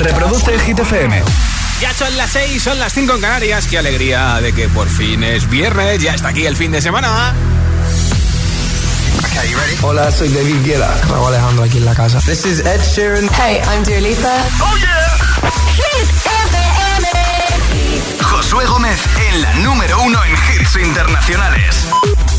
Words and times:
Reproduce 0.00 0.54
el 0.54 0.60
Hit 0.62 0.78
FM. 0.78 1.22
Ya 1.80 1.92
son 1.92 2.16
las 2.16 2.30
6, 2.30 2.62
son 2.62 2.78
las 2.78 2.92
5 2.94 3.16
en 3.16 3.20
Canarias. 3.20 3.66
Qué 3.66 3.76
alegría 3.78 4.40
de 4.40 4.54
que 4.54 4.68
por 4.68 4.88
fin 4.88 5.22
es 5.22 5.48
viernes. 5.48 6.02
Ya 6.02 6.14
está 6.14 6.28
aquí 6.28 6.46
el 6.46 6.56
fin 6.56 6.72
de 6.72 6.80
semana. 6.80 7.34
Okay, 9.18 9.50
you 9.50 9.58
ready? 9.58 9.76
Hola, 9.82 10.10
soy 10.10 10.30
David 10.30 10.64
Guetta. 10.64 10.90
Raúl 11.08 11.28
Alejandro 11.28 11.64
aquí 11.64 11.76
en 11.78 11.84
la 11.84 11.94
casa. 11.94 12.18
This 12.20 12.46
is 12.46 12.60
Ed 12.60 12.80
Sheeran. 12.80 13.28
Hey, 13.34 13.60
I'm 13.68 13.84
Dua 13.84 14.00
Lipa. 14.00 14.42
Oh 14.60 14.76
yeah. 14.78 15.18
Hit 15.76 16.08
FM. 16.24 17.08
Josué 18.22 18.64
Gómez 18.64 18.98
en 19.28 19.42
la 19.42 19.52
número 19.56 20.00
uno 20.02 20.18
en 20.24 20.32
hits 20.32 20.76
internacionales. 20.76 21.84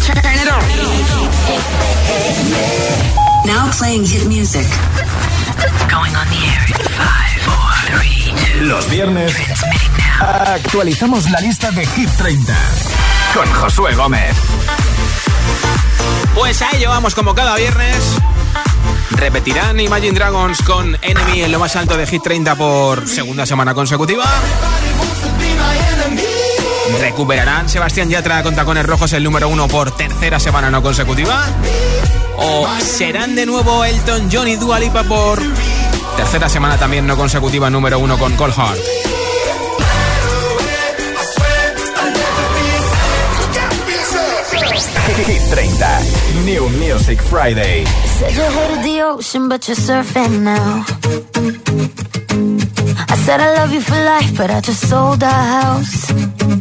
Turn 0.04 0.18
it 0.34 0.50
on. 0.52 0.64
Now 3.46 3.70
playing 3.78 4.06
hit 4.06 4.26
music. 4.26 4.66
Going 5.90 6.16
on 6.16 6.28
the 6.30 6.38
air 6.38 6.66
in 6.68 6.76
5, 6.76 7.42
4, 7.46 8.00
3, 8.00 8.60
2. 8.60 8.68
Los 8.68 8.90
viernes 8.90 9.36
actualizamos 10.20 11.30
la 11.30 11.40
lista 11.42 11.72
de 11.72 11.86
Hit 11.86 12.10
30 12.18 12.56
con 13.34 13.52
Josué 13.54 13.96
Gómez. 13.96 14.36
Pues 16.36 16.62
a 16.62 16.72
ello 16.76 16.90
vamos 16.90 17.16
como 17.16 17.36
cada 17.36 17.56
viernes. 17.56 18.18
Repetirán 19.12 19.80
Imagine 19.80 20.14
Dragons 20.14 20.62
con 20.62 20.98
Enemy 21.02 21.44
en 21.44 21.52
lo 21.52 21.60
más 21.60 21.76
alto 21.76 21.98
de 21.98 22.08
Hit 22.08 22.24
30 22.24 22.56
por 22.56 23.08
segunda 23.08 23.46
semana 23.46 23.74
consecutiva. 23.74 24.26
Recuperarán 27.02 27.68
Sebastián 27.68 28.12
Yatra 28.12 28.44
con 28.44 28.56
tacones 28.56 28.86
rojos 28.86 29.12
el 29.14 29.24
número 29.24 29.50
uno 29.50 29.68
por 29.68 29.90
tercera 29.90 30.40
semana 30.40 30.70
no 30.70 30.84
consecutiva. 30.84 31.48
O 32.38 32.68
serán 32.80 33.34
de 33.34 33.48
nuevo 33.48 33.84
Elton 33.84 34.30
John 34.32 34.48
y 34.48 34.56
Dua 34.56 34.80
Lipa 34.80 35.04
por 35.04 35.42
tercera 36.16 36.48
semana 36.48 36.78
también 36.78 37.08
no 37.08 37.18
consecutiva 37.18 37.72
número 37.72 37.98
uno 37.98 38.20
con 38.20 38.36
Cold 38.36 38.54
Heart. 38.54 38.80
Hit 45.26 45.42
30. 45.50 46.00
New 46.46 46.70
Music 46.70 47.20
Friday. 47.20 47.84
Said 48.20 48.36
you 48.36 48.44
hated 48.44 48.84
the 48.84 49.02
ocean, 49.02 49.50
but 49.50 49.68
you're 49.68 49.76
surfing 49.76 50.44
now. 50.44 50.86
I 53.10 53.16
said 53.26 53.42
I 53.42 53.56
love 53.56 53.74
you 53.74 53.82
for 53.82 53.96
life, 53.96 54.38
but 54.38 54.52
I 54.52 54.62
just 54.62 54.88
sold 54.88 55.24
our 55.24 55.30
house. 55.32 56.61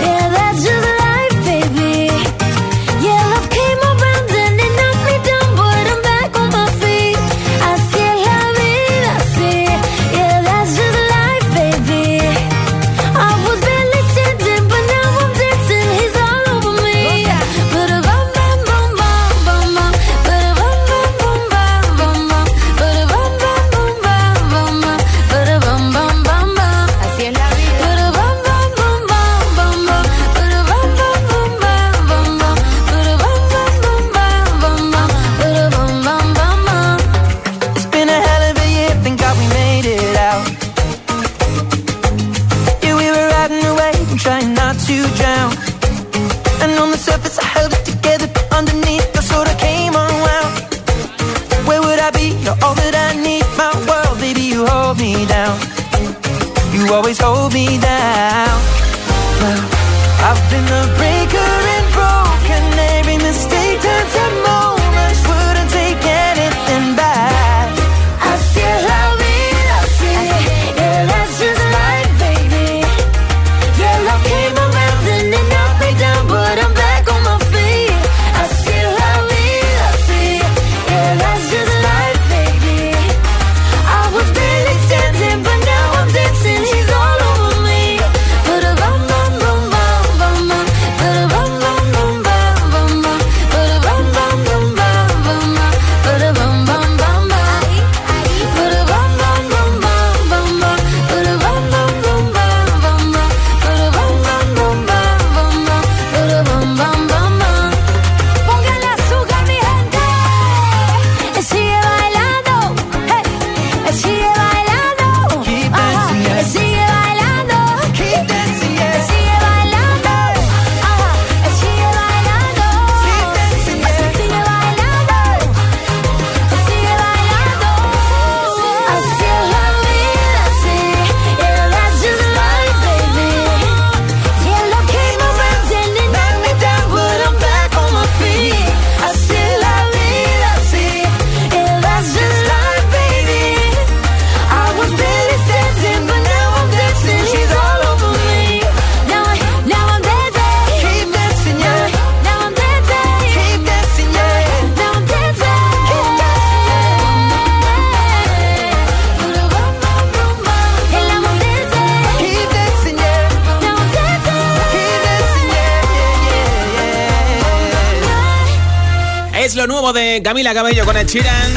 nuevo 169.91 170.07
de 170.07 170.21
Camila 170.21 170.53
Cabello 170.53 170.85
con 170.85 170.95
Ed 170.95 171.07
Sheeran. 171.07 171.53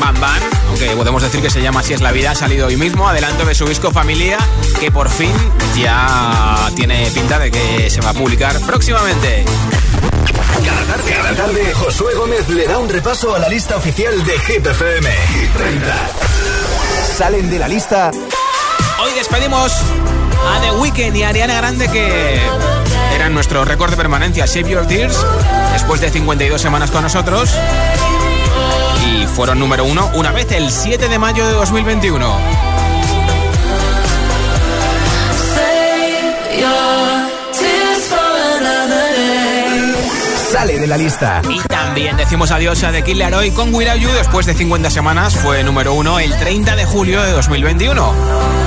Bam 0.00 0.20
Bam, 0.20 0.40
aunque 0.68 0.86
podemos 0.96 1.22
decir 1.22 1.42
que 1.42 1.50
se 1.50 1.60
llama 1.60 1.80
Así 1.80 1.92
es 1.92 2.00
la 2.00 2.12
vida, 2.12 2.30
ha 2.30 2.34
salido 2.34 2.66
hoy 2.66 2.76
mismo, 2.76 3.08
adelanto 3.08 3.44
de 3.44 3.54
su 3.54 3.66
disco 3.66 3.90
Familia, 3.90 4.38
que 4.78 4.90
por 4.90 5.08
fin 5.10 5.32
ya 5.76 6.70
tiene 6.74 7.10
pinta 7.10 7.38
de 7.38 7.50
que 7.50 7.90
se 7.90 8.00
va 8.00 8.10
a 8.10 8.14
publicar 8.14 8.58
próximamente. 8.60 9.44
Cada 10.64 10.84
tarde, 10.84 11.12
cada 11.12 11.34
tarde, 11.34 11.72
Josué 11.74 12.14
Gómez 12.14 12.48
le 12.48 12.66
da 12.66 12.78
un 12.78 12.88
repaso 12.88 13.34
a 13.34 13.38
la 13.38 13.48
lista 13.48 13.76
oficial 13.76 14.24
de 14.24 14.38
Hit 14.38 14.66
FM. 14.66 15.10
Hit 15.10 15.52
30. 15.56 16.08
Salen 17.16 17.50
de 17.50 17.58
la 17.58 17.68
lista 17.68 18.10
Hoy 19.02 19.12
despedimos 19.14 19.72
a 19.72 20.60
The 20.60 20.72
Weeknd 20.72 21.16
y 21.16 21.22
a 21.22 21.28
Ariana 21.28 21.54
Grande 21.54 21.88
que 21.88 22.40
eran 23.14 23.34
nuestro 23.34 23.64
récord 23.64 23.90
de 23.90 23.96
permanencia, 23.96 24.46
Save 24.46 24.70
Your 24.70 24.86
Tears, 24.86 25.16
después 25.80 26.02
de 26.02 26.10
52 26.10 26.60
semanas 26.60 26.90
con 26.90 27.02
nosotros. 27.02 27.58
Y 29.06 29.26
fueron 29.26 29.58
número 29.58 29.86
uno 29.86 30.10
una 30.12 30.30
vez 30.30 30.52
el 30.52 30.70
7 30.70 31.08
de 31.08 31.18
mayo 31.18 31.46
de 31.46 31.54
2021. 31.54 32.36
Sale 40.50 40.78
de 40.78 40.86
la 40.86 40.98
lista. 40.98 41.40
Y 41.48 41.60
también 41.60 42.18
decimos 42.18 42.50
adiós 42.50 42.84
a 42.84 42.92
The 42.92 43.02
Killer 43.02 43.34
hoy 43.34 43.50
con 43.50 43.74
Without 43.74 44.00
You 44.00 44.10
después 44.10 44.44
de 44.44 44.52
50 44.52 44.90
semanas. 44.90 45.34
Fue 45.34 45.64
número 45.64 45.94
uno 45.94 46.18
el 46.18 46.36
30 46.36 46.76
de 46.76 46.84
julio 46.84 47.22
de 47.22 47.32
2021. 47.32 48.59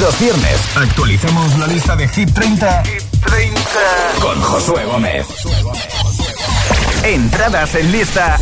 Los 0.00 0.20
viernes 0.20 0.60
actualizamos 0.76 1.58
la 1.58 1.66
lista 1.66 1.96
de 1.96 2.06
Hit 2.08 2.32
30, 2.32 2.82
con 4.20 4.40
Josué 4.40 4.84
Gómez. 4.84 5.26
Entradas 7.02 7.74
en 7.74 7.90
lista 7.90 8.38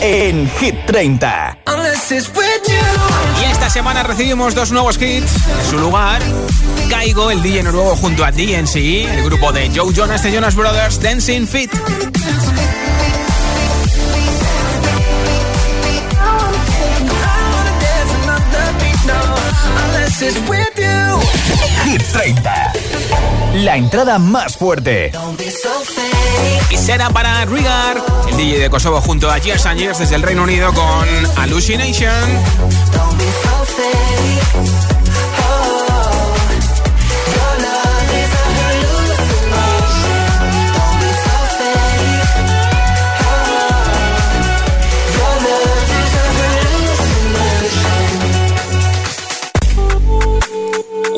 en 0.00 0.48
Hit 0.58 0.76
30. 0.86 1.58
Y 3.40 3.44
esta 3.50 3.68
semana 3.68 4.04
recibimos 4.04 4.54
dos 4.54 4.70
nuevos 4.70 5.00
hits. 5.00 5.32
En 5.58 5.70
su 5.70 5.78
lugar, 5.78 6.22
Caigo, 6.88 7.30
el 7.30 7.42
DJ 7.42 7.64
nuevo 7.64 7.96
junto 7.96 8.24
a 8.24 8.30
DNC, 8.30 8.76
el 8.76 9.24
grupo 9.24 9.52
de 9.52 9.70
Joe 9.74 9.92
Jonas 9.92 10.22
de 10.22 10.32
Jonas 10.32 10.54
Brothers, 10.54 11.00
Dancing 11.00 11.46
Fit. 11.46 11.72
Hit 21.84 22.02
30. 22.10 22.72
La 23.56 23.76
entrada 23.76 24.18
más 24.18 24.56
fuerte. 24.56 25.12
Y 26.70 26.76
será 26.78 27.10
para 27.10 27.44
Rigar, 27.44 28.02
el 28.30 28.36
DJ 28.38 28.60
de 28.60 28.70
Kosovo 28.70 29.02
junto 29.02 29.30
a 29.30 29.36
Years 29.36 29.66
and 29.66 29.78
Years 29.78 29.98
desde 29.98 30.14
el 30.14 30.22
Reino 30.22 30.44
Unido 30.44 30.72
con 30.72 31.06
Hallucination. 31.36 32.14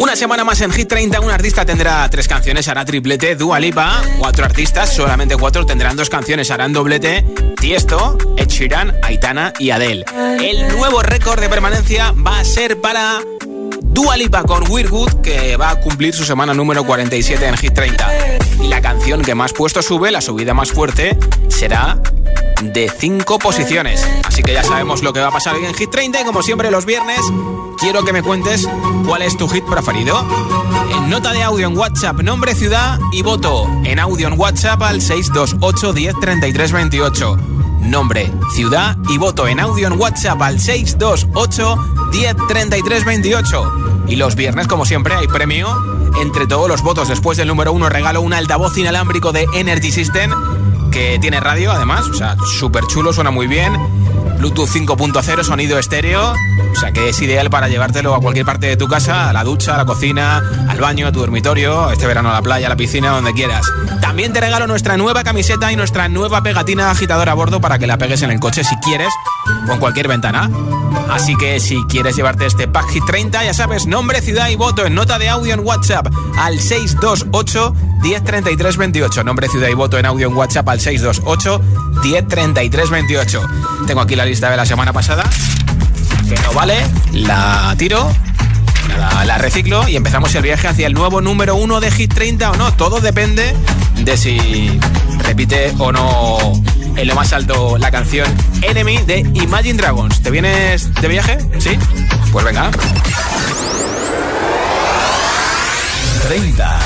Una 0.08 0.16
semana 0.16 0.42
más 0.42 0.58
en 0.62 0.72
Hit 0.72 0.88
30, 0.88 1.20
un 1.20 1.30
artista 1.30 1.66
tendrá 1.66 2.08
tres 2.08 2.26
canciones, 2.26 2.66
hará 2.66 2.82
triplete, 2.82 3.36
Dua 3.36 3.60
Lipa, 3.60 4.00
cuatro 4.18 4.46
artistas, 4.46 4.90
solamente 4.90 5.36
cuatro 5.36 5.66
tendrán 5.66 5.96
dos 5.96 6.08
canciones, 6.08 6.50
harán 6.50 6.72
doblete, 6.72 7.26
Tiesto, 7.60 8.16
Ed 8.38 8.48
Sheeran, 8.48 8.96
Aitana 9.02 9.52
y 9.58 9.68
Adele. 9.68 10.06
El 10.42 10.66
nuevo 10.68 11.02
récord 11.02 11.38
de 11.40 11.50
permanencia 11.50 12.12
va 12.12 12.40
a 12.40 12.44
ser 12.46 12.80
para 12.80 13.20
Dua 13.82 14.16
Lipa 14.16 14.44
con 14.44 14.70
Weird 14.70 14.88
Good, 14.88 15.20
que 15.20 15.58
va 15.58 15.72
a 15.72 15.80
cumplir 15.80 16.14
su 16.14 16.24
semana 16.24 16.54
número 16.54 16.84
47 16.84 17.46
en 17.46 17.56
Hit 17.58 17.74
30. 17.74 18.37
Y 18.60 18.68
la 18.68 18.80
canción 18.80 19.22
que 19.22 19.34
más 19.34 19.52
puesto 19.52 19.82
sube, 19.82 20.10
la 20.10 20.20
subida 20.20 20.54
más 20.54 20.72
fuerte, 20.72 21.18
será 21.48 22.00
de 22.62 22.90
5 22.90 23.38
posiciones. 23.38 24.06
Así 24.24 24.42
que 24.42 24.52
ya 24.52 24.64
sabemos 24.64 25.02
lo 25.02 25.12
que 25.12 25.20
va 25.20 25.28
a 25.28 25.32
pasar 25.32 25.56
en 25.56 25.74
Hit 25.74 25.90
30 25.90 26.20
y 26.20 26.24
como 26.24 26.42
siempre 26.42 26.70
los 26.70 26.84
viernes 26.84 27.20
quiero 27.78 28.04
que 28.04 28.12
me 28.12 28.22
cuentes 28.22 28.68
cuál 29.06 29.22
es 29.22 29.36
tu 29.36 29.48
hit 29.48 29.64
preferido. 29.64 30.24
En 30.96 31.08
nota 31.08 31.32
de 31.32 31.42
audio 31.42 31.68
en 31.68 31.76
WhatsApp, 31.76 32.20
nombre, 32.20 32.54
ciudad 32.54 32.98
y 33.12 33.22
voto. 33.22 33.68
En 33.84 33.98
audio 33.98 34.28
en 34.28 34.38
WhatsApp 34.38 34.82
al 34.82 35.00
628 35.00 35.92
10 35.92 36.14
33 36.20 36.72
28. 36.72 37.36
Nombre, 37.80 38.30
ciudad 38.54 38.96
y 39.08 39.18
voto 39.18 39.46
en 39.46 39.60
audio 39.60 39.86
en 39.86 39.98
WhatsApp 39.98 40.42
al 40.42 40.60
628 40.60 42.10
10 42.12 42.36
33 42.48 43.04
28. 43.04 43.72
Y 44.08 44.16
los 44.16 44.34
viernes, 44.34 44.66
como 44.66 44.84
siempre, 44.84 45.14
hay 45.14 45.28
premio. 45.28 45.97
Entre 46.20 46.46
todos 46.46 46.68
los 46.68 46.82
votos 46.82 47.08
después 47.08 47.38
del 47.38 47.48
número 47.48 47.72
uno 47.72 47.88
regalo 47.88 48.20
un 48.20 48.32
altavoz 48.32 48.76
inalámbrico 48.76 49.32
de 49.32 49.46
Energy 49.54 49.92
System 49.92 50.32
que 50.90 51.18
tiene 51.20 51.38
radio 51.38 51.70
además, 51.70 52.08
o 52.08 52.14
sea, 52.14 52.36
súper 52.58 52.84
chulo, 52.86 53.12
suena 53.12 53.30
muy 53.30 53.46
bien. 53.46 53.72
Bluetooth 54.38 54.68
5.0, 54.68 55.42
sonido 55.42 55.78
estéreo, 55.78 56.32
o 56.32 56.76
sea 56.76 56.92
que 56.92 57.08
es 57.08 57.20
ideal 57.20 57.50
para 57.50 57.68
llevártelo 57.68 58.14
a 58.14 58.20
cualquier 58.20 58.46
parte 58.46 58.66
de 58.66 58.76
tu 58.76 58.86
casa, 58.86 59.28
a 59.28 59.32
la 59.32 59.42
ducha, 59.42 59.74
a 59.74 59.78
la 59.78 59.84
cocina, 59.84 60.42
al 60.68 60.78
baño, 60.78 61.08
a 61.08 61.12
tu 61.12 61.20
dormitorio, 61.20 61.90
este 61.90 62.06
verano 62.06 62.30
a 62.30 62.34
la 62.34 62.42
playa, 62.42 62.66
a 62.66 62.70
la 62.70 62.76
piscina, 62.76 63.10
donde 63.10 63.32
quieras. 63.32 63.66
También 64.00 64.32
te 64.32 64.40
regalo 64.40 64.68
nuestra 64.68 64.96
nueva 64.96 65.24
camiseta 65.24 65.72
y 65.72 65.76
nuestra 65.76 66.08
nueva 66.08 66.42
pegatina 66.42 66.90
agitadora 66.90 67.32
a 67.32 67.34
bordo 67.34 67.60
para 67.60 67.78
que 67.78 67.88
la 67.88 67.98
pegues 67.98 68.22
en 68.22 68.30
el 68.30 68.38
coche 68.38 68.62
si 68.62 68.76
quieres 68.76 69.12
o 69.68 69.72
en 69.72 69.80
cualquier 69.80 70.08
ventana. 70.08 70.50
Así 71.10 71.36
que 71.36 71.58
si 71.60 71.82
quieres 71.84 72.16
llevarte 72.16 72.46
este 72.46 72.68
Pack 72.68 72.90
Hit 72.90 73.04
30, 73.06 73.44
ya 73.44 73.54
sabes, 73.54 73.86
nombre, 73.86 74.20
ciudad 74.20 74.48
y 74.48 74.56
voto 74.56 74.86
en 74.86 74.94
nota 74.94 75.18
de 75.18 75.28
audio 75.28 75.54
en 75.54 75.60
WhatsApp 75.60 76.06
al 76.38 76.60
628 76.60 77.74
1033 78.02 78.76
28. 78.76 79.24
Nombre, 79.24 79.48
ciudad 79.48 79.68
y 79.68 79.74
voto 79.74 79.98
en 79.98 80.06
audio 80.06 80.28
en 80.28 80.34
WhatsApp 80.34 80.68
al 80.68 80.80
628 80.80 81.60
1033 82.02 82.90
28. 82.90 83.42
Tengo 83.86 84.00
aquí 84.00 84.16
la 84.16 84.24
lista 84.24 84.50
de 84.50 84.56
la 84.56 84.66
semana 84.66 84.92
pasada. 84.92 85.24
Que 86.28 86.34
no 86.42 86.52
vale, 86.52 86.76
la 87.12 87.74
tiro, 87.78 88.10
la, 88.98 89.38
reciclo 89.38 89.88
y 89.88 89.96
empezamos 89.96 90.34
el 90.34 90.42
viaje 90.42 90.68
hacia 90.68 90.86
el 90.86 90.92
nuevo 90.92 91.20
número 91.20 91.54
uno 91.56 91.80
de 91.80 91.90
Hit 91.90 92.12
30 92.12 92.50
o 92.50 92.56
no. 92.56 92.72
Todo 92.74 93.00
depende 93.00 93.54
de 93.96 94.16
si 94.16 94.78
repite 95.24 95.72
o 95.78 95.90
no 95.90 96.52
en 96.98 97.06
lo 97.06 97.14
más 97.14 97.32
alto 97.32 97.78
la 97.78 97.90
canción 97.90 98.26
Enemy 98.62 98.98
de 98.98 99.18
Imagine 99.34 99.74
Dragons. 99.74 100.20
¿Te 100.20 100.30
vienes 100.30 100.92
de 100.94 101.08
viaje? 101.08 101.38
¿Sí? 101.58 101.78
Pues 102.32 102.44
venga. 102.44 102.70
30. 106.22 106.78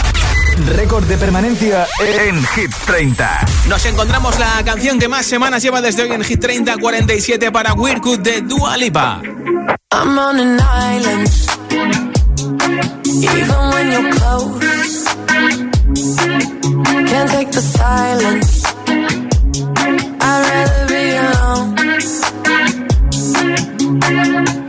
Récord 0.77 1.05
de 1.05 1.17
permanencia 1.17 1.87
en 1.99 2.45
Hit 2.45 2.71
30. 2.87 3.47
Nos 3.69 3.87
encontramos 3.87 4.39
la 4.39 4.63
canción 4.65 4.99
que 4.99 5.09
más 5.09 5.25
semanas 5.25 5.63
lleva 5.63 5.81
desde 5.81 6.03
hoy 6.03 6.13
en 6.13 6.23
Hit 6.23 6.41
30 6.41 6.77
47 6.77 7.51
para 7.51 7.73
Weird 7.73 8.03
Good 8.03 8.21
de 8.21 8.43
Dua 8.43 8.77
Lipa. 8.77 9.23
I'm 9.93 10.19
on 10.19 10.39
an 10.39 10.61
island. 10.61 11.29
Even 13.07 13.71
when 13.73 13.93
you're 13.93 14.11
close, 14.11 15.05
can't 17.09 17.31
take 17.31 17.51
the 17.51 17.63
silence. 17.63 18.72
I'd 20.25 20.41
rather 20.49 20.87
be 20.87 21.03
alone. 24.57 24.62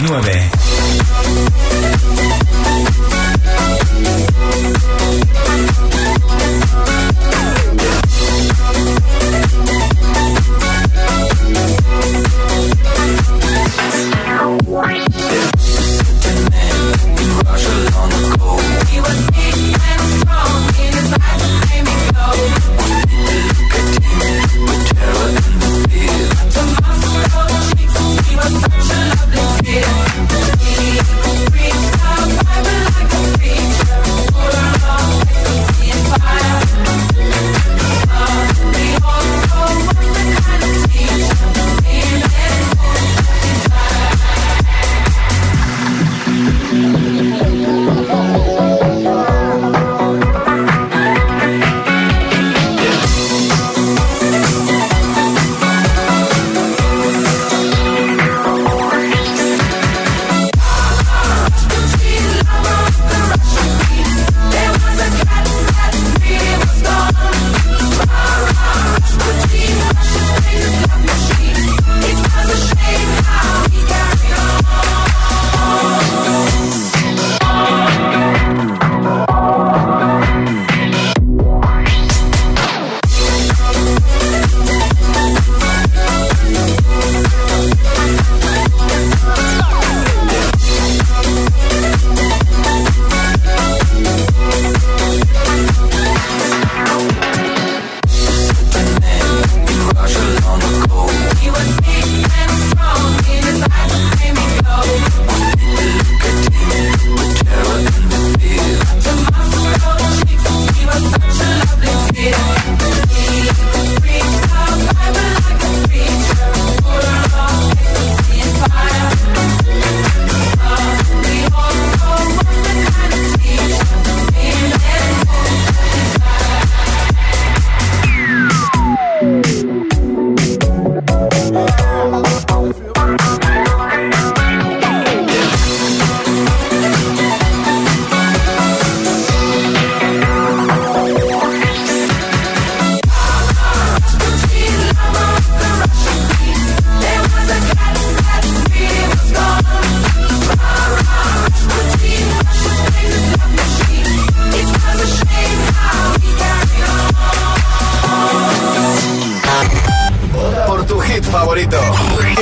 29. 0.00 0.29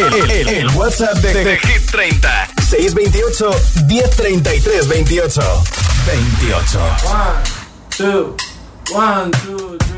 el, 0.07 0.31
el, 0.31 0.49
el 0.49 0.69
WhatsApp 0.77 1.17
de, 1.19 1.35
de, 1.35 1.45
de, 1.45 1.59
Hit 1.59 1.91
30. 1.91 2.49
628 2.69 3.51
1033 3.87 4.89
28. 4.89 5.65
28. 6.07 6.81
1, 7.99 8.13
2, 8.13 8.35
1, 8.93 9.31
2, 9.47 9.79
3. 9.79 9.98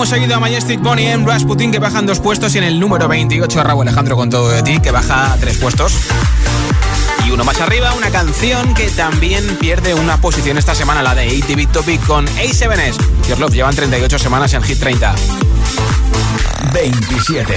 Hemos 0.00 0.08
seguido 0.08 0.36
a 0.36 0.40
Majestic 0.40 0.80
Bonnie 0.80 1.12
en 1.12 1.26
Rasputin 1.26 1.70
que 1.70 1.78
bajan 1.78 2.06
dos 2.06 2.20
puestos 2.20 2.54
y 2.54 2.58
en 2.58 2.64
el 2.64 2.80
número 2.80 3.06
28 3.06 3.60
a 3.60 3.64
Raúl 3.64 3.86
Alejandro 3.86 4.16
con 4.16 4.30
todo 4.30 4.48
de 4.48 4.62
ti 4.62 4.80
que 4.80 4.90
baja 4.90 5.36
tres 5.38 5.58
puestos. 5.58 5.92
Y 7.26 7.30
uno 7.32 7.44
más 7.44 7.60
arriba, 7.60 7.92
una 7.92 8.08
canción 8.08 8.72
que 8.72 8.88
también 8.88 9.44
pierde 9.60 9.92
una 9.92 10.16
posición 10.18 10.56
esta 10.56 10.74
semana, 10.74 11.02
la 11.02 11.14
de 11.14 11.26
ATV 11.26 11.70
Topic 11.70 12.02
con 12.06 12.26
A7S. 12.28 12.96
Your 13.28 13.40
Love 13.40 13.52
llevan 13.52 13.76
38 13.76 14.18
semanas 14.18 14.54
en 14.54 14.62
Hit 14.62 14.78
30. 14.80 15.14
27. 16.72 17.54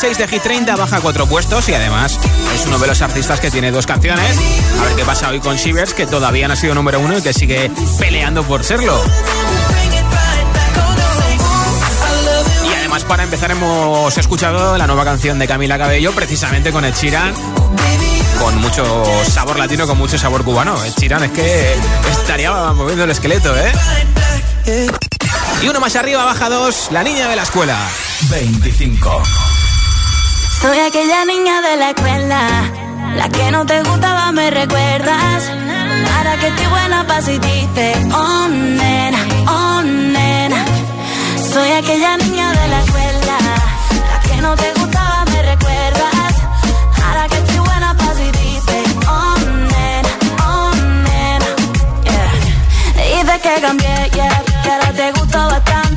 36 0.00 0.18
de 0.18 0.38
G30 0.38 0.76
baja 0.76 1.00
cuatro 1.00 1.26
puestos 1.26 1.68
y 1.68 1.74
además 1.74 2.20
es 2.54 2.66
uno 2.66 2.78
de 2.78 2.86
los 2.86 3.02
artistas 3.02 3.40
que 3.40 3.50
tiene 3.50 3.72
dos 3.72 3.84
canciones. 3.84 4.38
A 4.80 4.84
ver 4.84 4.94
qué 4.94 5.04
pasa 5.04 5.28
hoy 5.28 5.40
con 5.40 5.56
Shivers, 5.56 5.92
que 5.92 6.06
todavía 6.06 6.46
no 6.46 6.54
ha 6.54 6.56
sido 6.56 6.72
número 6.74 7.00
uno 7.00 7.18
y 7.18 7.22
que 7.22 7.32
sigue 7.32 7.68
peleando 7.98 8.44
por 8.44 8.62
serlo. 8.62 9.02
Y 12.64 12.74
además 12.74 13.02
para 13.04 13.24
empezar 13.24 13.50
hemos 13.50 14.16
escuchado 14.16 14.78
la 14.78 14.86
nueva 14.86 15.04
canción 15.04 15.36
de 15.40 15.48
Camila 15.48 15.76
Cabello, 15.78 16.12
precisamente 16.12 16.70
con 16.70 16.84
el 16.84 16.92
Sheeran 16.92 17.34
con 18.38 18.56
mucho 18.60 19.04
sabor 19.28 19.58
latino, 19.58 19.84
con 19.88 19.98
mucho 19.98 20.16
sabor 20.16 20.44
cubano. 20.44 20.80
El 20.84 20.94
Chirán 20.94 21.24
es 21.24 21.32
que 21.32 21.74
estaría 22.12 22.52
moviendo 22.72 23.02
el 23.02 23.10
esqueleto, 23.10 23.52
¿eh? 23.56 23.72
Y 25.60 25.68
uno 25.68 25.80
más 25.80 25.96
arriba, 25.96 26.24
baja 26.24 26.48
dos, 26.48 26.88
la 26.92 27.02
niña 27.02 27.26
de 27.28 27.34
la 27.34 27.42
escuela. 27.42 27.76
25. 28.30 29.22
Soy 30.60 30.76
aquella 30.76 31.24
niña 31.24 31.60
de 31.60 31.76
la 31.76 31.90
escuela, 31.90 32.40
la 33.14 33.28
que 33.28 33.48
no 33.52 33.64
te 33.64 33.80
gustaba, 33.80 34.32
me 34.32 34.50
recuerdas. 34.50 35.50
Para 36.08 36.36
que 36.36 36.48
estoy 36.48 36.66
buena 36.66 37.06
pa' 37.06 37.22
si 37.22 37.38
dices, 37.38 37.96
oh 38.12 38.48
oh 39.46 39.82
nena. 39.82 40.64
Soy 41.52 41.70
aquella 41.70 42.16
niña 42.16 42.50
de 42.50 42.68
la 42.68 42.80
escuela, 42.82 43.38
la 44.10 44.20
que 44.28 44.36
no 44.42 44.56
te 44.56 44.72
gustaba, 44.72 45.24
me 45.26 45.42
recuerdas. 45.42 46.34
Ahora 47.04 47.28
que 47.28 47.36
estoy 47.36 47.58
buena 47.58 47.94
pa' 47.94 48.14
si 48.14 48.30
dices, 48.42 48.86
oh 49.06 49.38
nena, 49.72 50.12
oh 50.44 50.74
nena. 51.06 51.50
Yeah. 52.02 53.38
Que 53.38 53.60
cambié, 53.60 54.10
yeah, 54.12 54.42
que 54.62 54.70
ahora 54.70 54.92
te 54.92 55.12
gusto 55.12 55.38
bastante. 55.38 55.87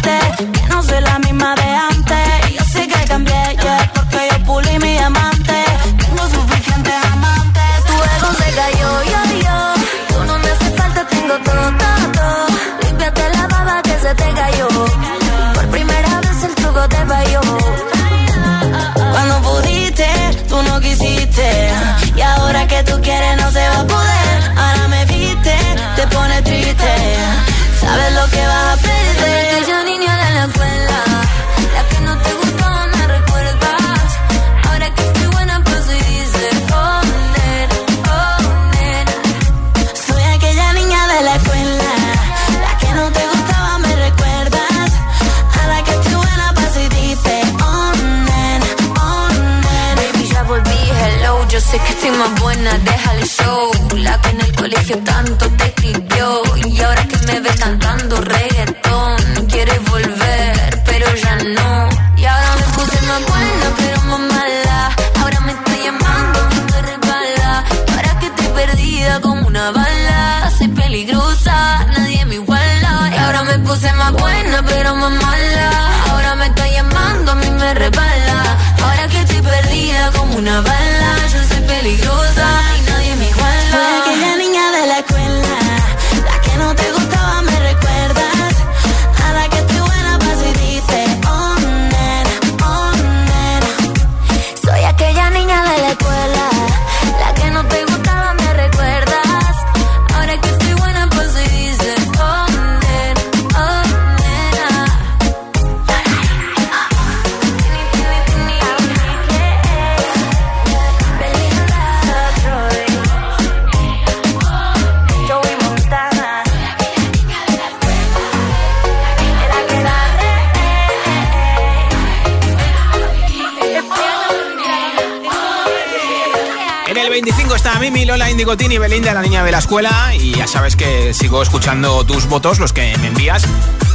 Mimi, 127.81 128.05
Lola, 128.05 128.29
Indigotini, 128.29 128.77
Belinda, 128.77 129.11
la 129.11 129.23
niña 129.23 129.43
de 129.43 129.51
la 129.51 129.57
escuela. 129.57 130.13
Y 130.13 130.35
ya 130.35 130.45
sabes 130.45 130.75
que 130.75 131.15
sigo 131.15 131.41
escuchando 131.41 132.05
tus 132.05 132.27
votos, 132.27 132.59
los 132.59 132.73
que 132.73 132.95
me 132.99 133.07
envías. 133.07 133.41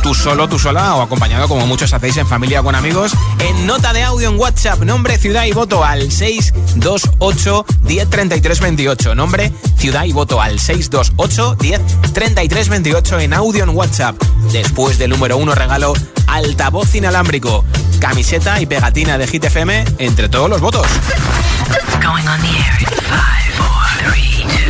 Tú 0.02 0.12
solo, 0.12 0.48
tú 0.48 0.58
sola 0.58 0.96
o 0.96 1.02
acompañado, 1.02 1.46
como 1.46 1.68
muchos 1.68 1.92
hacéis 1.92 2.16
en 2.16 2.26
familia 2.26 2.62
o 2.62 2.64
con 2.64 2.74
amigos. 2.74 3.12
En 3.38 3.64
nota 3.64 3.92
de 3.92 4.02
audio 4.02 4.28
en 4.28 4.40
WhatsApp, 4.40 4.80
nombre, 4.80 5.18
ciudad 5.18 5.44
y 5.44 5.52
voto 5.52 5.84
al 5.84 6.10
628 6.10 7.64
103328. 7.84 9.14
Nombre, 9.14 9.52
ciudad 9.76 10.02
y 10.02 10.12
voto 10.12 10.42
al 10.42 10.58
628 10.58 11.56
103328 11.56 13.20
en 13.20 13.34
audio 13.34 13.62
en 13.62 13.70
WhatsApp. 13.70 14.20
Después 14.50 14.98
del 14.98 15.10
número 15.10 15.36
uno 15.36 15.54
regalo 15.54 15.92
altavoz 16.26 16.92
inalámbrico, 16.96 17.64
camiseta 17.98 18.60
y 18.60 18.66
pegatina 18.66 19.18
de 19.18 19.26
Hit 19.26 19.44
FM 19.44 19.84
entre 19.98 20.28
todos 20.28 20.48
los 20.48 20.60
votos. 20.60 20.86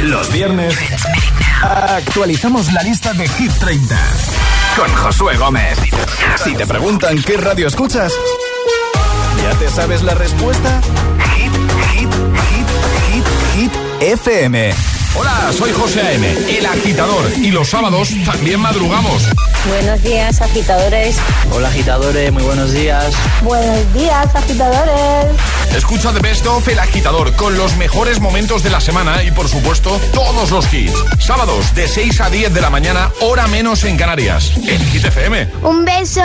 Los 0.05 0.33
viernes 0.33 0.77
actualizamos 1.63 2.73
la 2.73 2.83
lista 2.83 3.13
de 3.15 3.29
Hit 3.29 3.53
30 3.53 3.97
con 4.77 4.95
Josué 4.95 5.37
Gómez. 5.37 5.79
Si 6.43 6.55
te 6.55 6.67
preguntan 6.67 7.23
qué 7.23 7.37
radio 7.37 7.67
escuchas, 7.67 8.13
¿ya 9.43 9.59
te 9.59 9.69
sabes 9.71 10.03
la 10.03 10.15
respuesta? 10.15 10.81
Hit, 11.35 11.53
hit, 11.93 12.09
hit, 12.51 12.67
hit, 13.11 13.25
hit, 13.55 13.73
FM. 14.01 14.96
Hola, 15.19 15.53
soy 15.53 15.73
José 15.73 16.01
A.M., 16.03 16.27
el 16.59 16.67
agitador, 16.67 17.33
y 17.39 17.51
los 17.51 17.69
sábados 17.71 18.11
también 18.25 18.61
madrugamos. 18.61 19.23
Buenos 19.69 20.03
días, 20.03 20.41
agitadores. 20.41 21.17
Hola 21.53 21.69
agitadores, 21.69 22.33
muy 22.33 22.43
buenos 22.43 22.73
días. 22.73 23.13
Buenos 23.43 23.93
días, 23.95 24.35
agitadores. 24.35 25.27
Escucha 25.75 26.13
The 26.13 26.21
Best 26.21 26.47
of 26.47 26.67
El 26.69 26.79
Agitador 26.79 27.35
con 27.35 27.57
los 27.57 27.77
mejores 27.77 28.21
momentos 28.21 28.63
de 28.63 28.71
la 28.71 28.81
semana 28.81 29.23
y, 29.23 29.31
por 29.31 29.49
supuesto, 29.49 30.01
todos 30.13 30.51
los 30.51 30.73
hits. 30.73 30.93
Sábados 31.19 31.75
de 31.75 31.89
6 31.89 32.21
a 32.21 32.31
10 32.31 32.55
de 32.55 32.61
la 32.61 32.71
mañana, 32.71 33.11
hora 33.21 33.47
menos 33.47 33.85
en 33.85 33.97
Canarias. 33.97 34.53
En 34.57 34.81
Hit 34.87 35.05
FM. 35.05 35.49
Un 35.63 35.85
beso. 35.85 36.23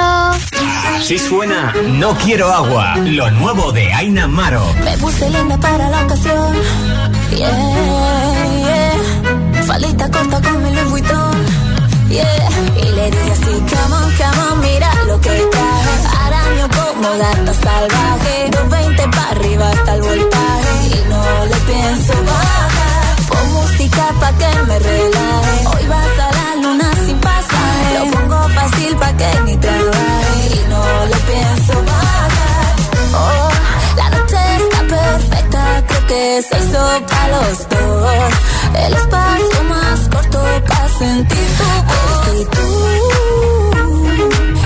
Si 1.02 1.18
suena 1.18 1.74
No 1.88 2.16
Quiero 2.18 2.52
Agua, 2.54 2.96
lo 2.98 3.30
nuevo 3.32 3.72
de 3.72 3.92
Aina 3.92 4.28
Maro. 4.28 4.64
Me 4.84 4.98
puse 4.98 5.30
linda 5.30 5.58
para 5.58 5.90
la 5.90 6.04
ocasión. 6.04 6.56
Yeah, 7.32 7.50
yeah. 7.50 8.81
Falita 9.68 10.10
corta 10.10 10.42
con 10.42 10.64
mi 10.64 10.76
Louis. 10.76 11.04
Yeah. 12.10 12.50
Y 12.76 12.86
le 12.98 13.12
dije 13.12 13.32
así, 13.32 13.54
come 13.72 13.96
on, 13.96 14.62
mira 14.62 14.92
lo 15.08 15.20
que 15.22 15.30
traje. 15.30 15.94
Araño 16.26 16.68
como 16.78 17.10
gata 17.18 17.54
salvaje. 17.54 18.50
220 18.52 19.08
para 19.08 19.30
arriba 19.32 19.70
hasta 19.70 19.96
el 19.96 20.02
voltaje. 20.02 20.72
Y 20.88 21.10
no 21.10 21.24
le 21.46 21.58
pienso 21.72 22.14
bajar. 22.30 23.16
Pon 23.30 23.54
música 23.54 24.04
pa' 24.20 24.34
que 24.40 24.52
me 24.68 24.80
relaje. 24.80 25.68
Hoy 25.72 25.88
vas 25.88 26.20
a 26.26 26.30
la 26.38 26.62
luna 26.64 26.92
sin 27.06 27.18
pasaje. 27.20 28.00
Lo 28.00 28.12
pongo 28.12 28.50
fácil 28.50 28.96
pa' 28.98 29.14
que 29.14 29.32
ni 29.46 29.56
trabaje. 29.58 30.44
Y 30.58 30.70
no 30.70 30.84
le 31.12 31.18
pienso 31.32 31.74
bajar. 31.90 32.74
Oh, 33.14 33.50
la 33.96 34.10
noche 34.10 34.38
está 34.60 34.80
perfecta, 34.96 35.84
creo 35.88 36.08
que 36.08 36.42
se 36.42 36.58
hizo 36.60 36.82
para 37.10 37.28
los 37.36 37.70
dos. 37.70 38.34
El 38.86 38.94
espacio 38.94 39.31
sentir 41.02 41.48
tu 41.58 41.64
voz. 41.90 42.48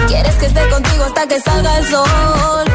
Quieres 0.08 0.36
que 0.36 0.46
esté 0.48 0.70
contigo 0.70 1.04
hasta 1.06 1.28
que 1.28 1.40
salga 1.40 1.78
el 1.78 1.86
sol. 1.86 2.66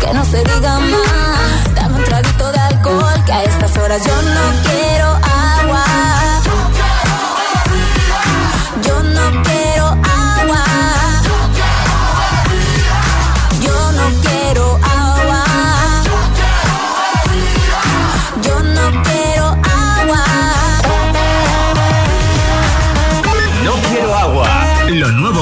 Que 0.00 0.12
no 0.12 0.24
se 0.24 0.38
diga 0.50 0.78
más. 0.92 1.74
Dame 1.74 1.96
un 1.96 2.04
traguito 2.04 2.52
de 2.52 2.60
alcohol, 2.70 3.18
que 3.26 3.32
a 3.32 3.42
estas 3.42 3.76
horas 3.78 4.00
yo 4.08 4.16
no 4.36 4.44
quiero 4.66 5.08
agua. 5.58 5.84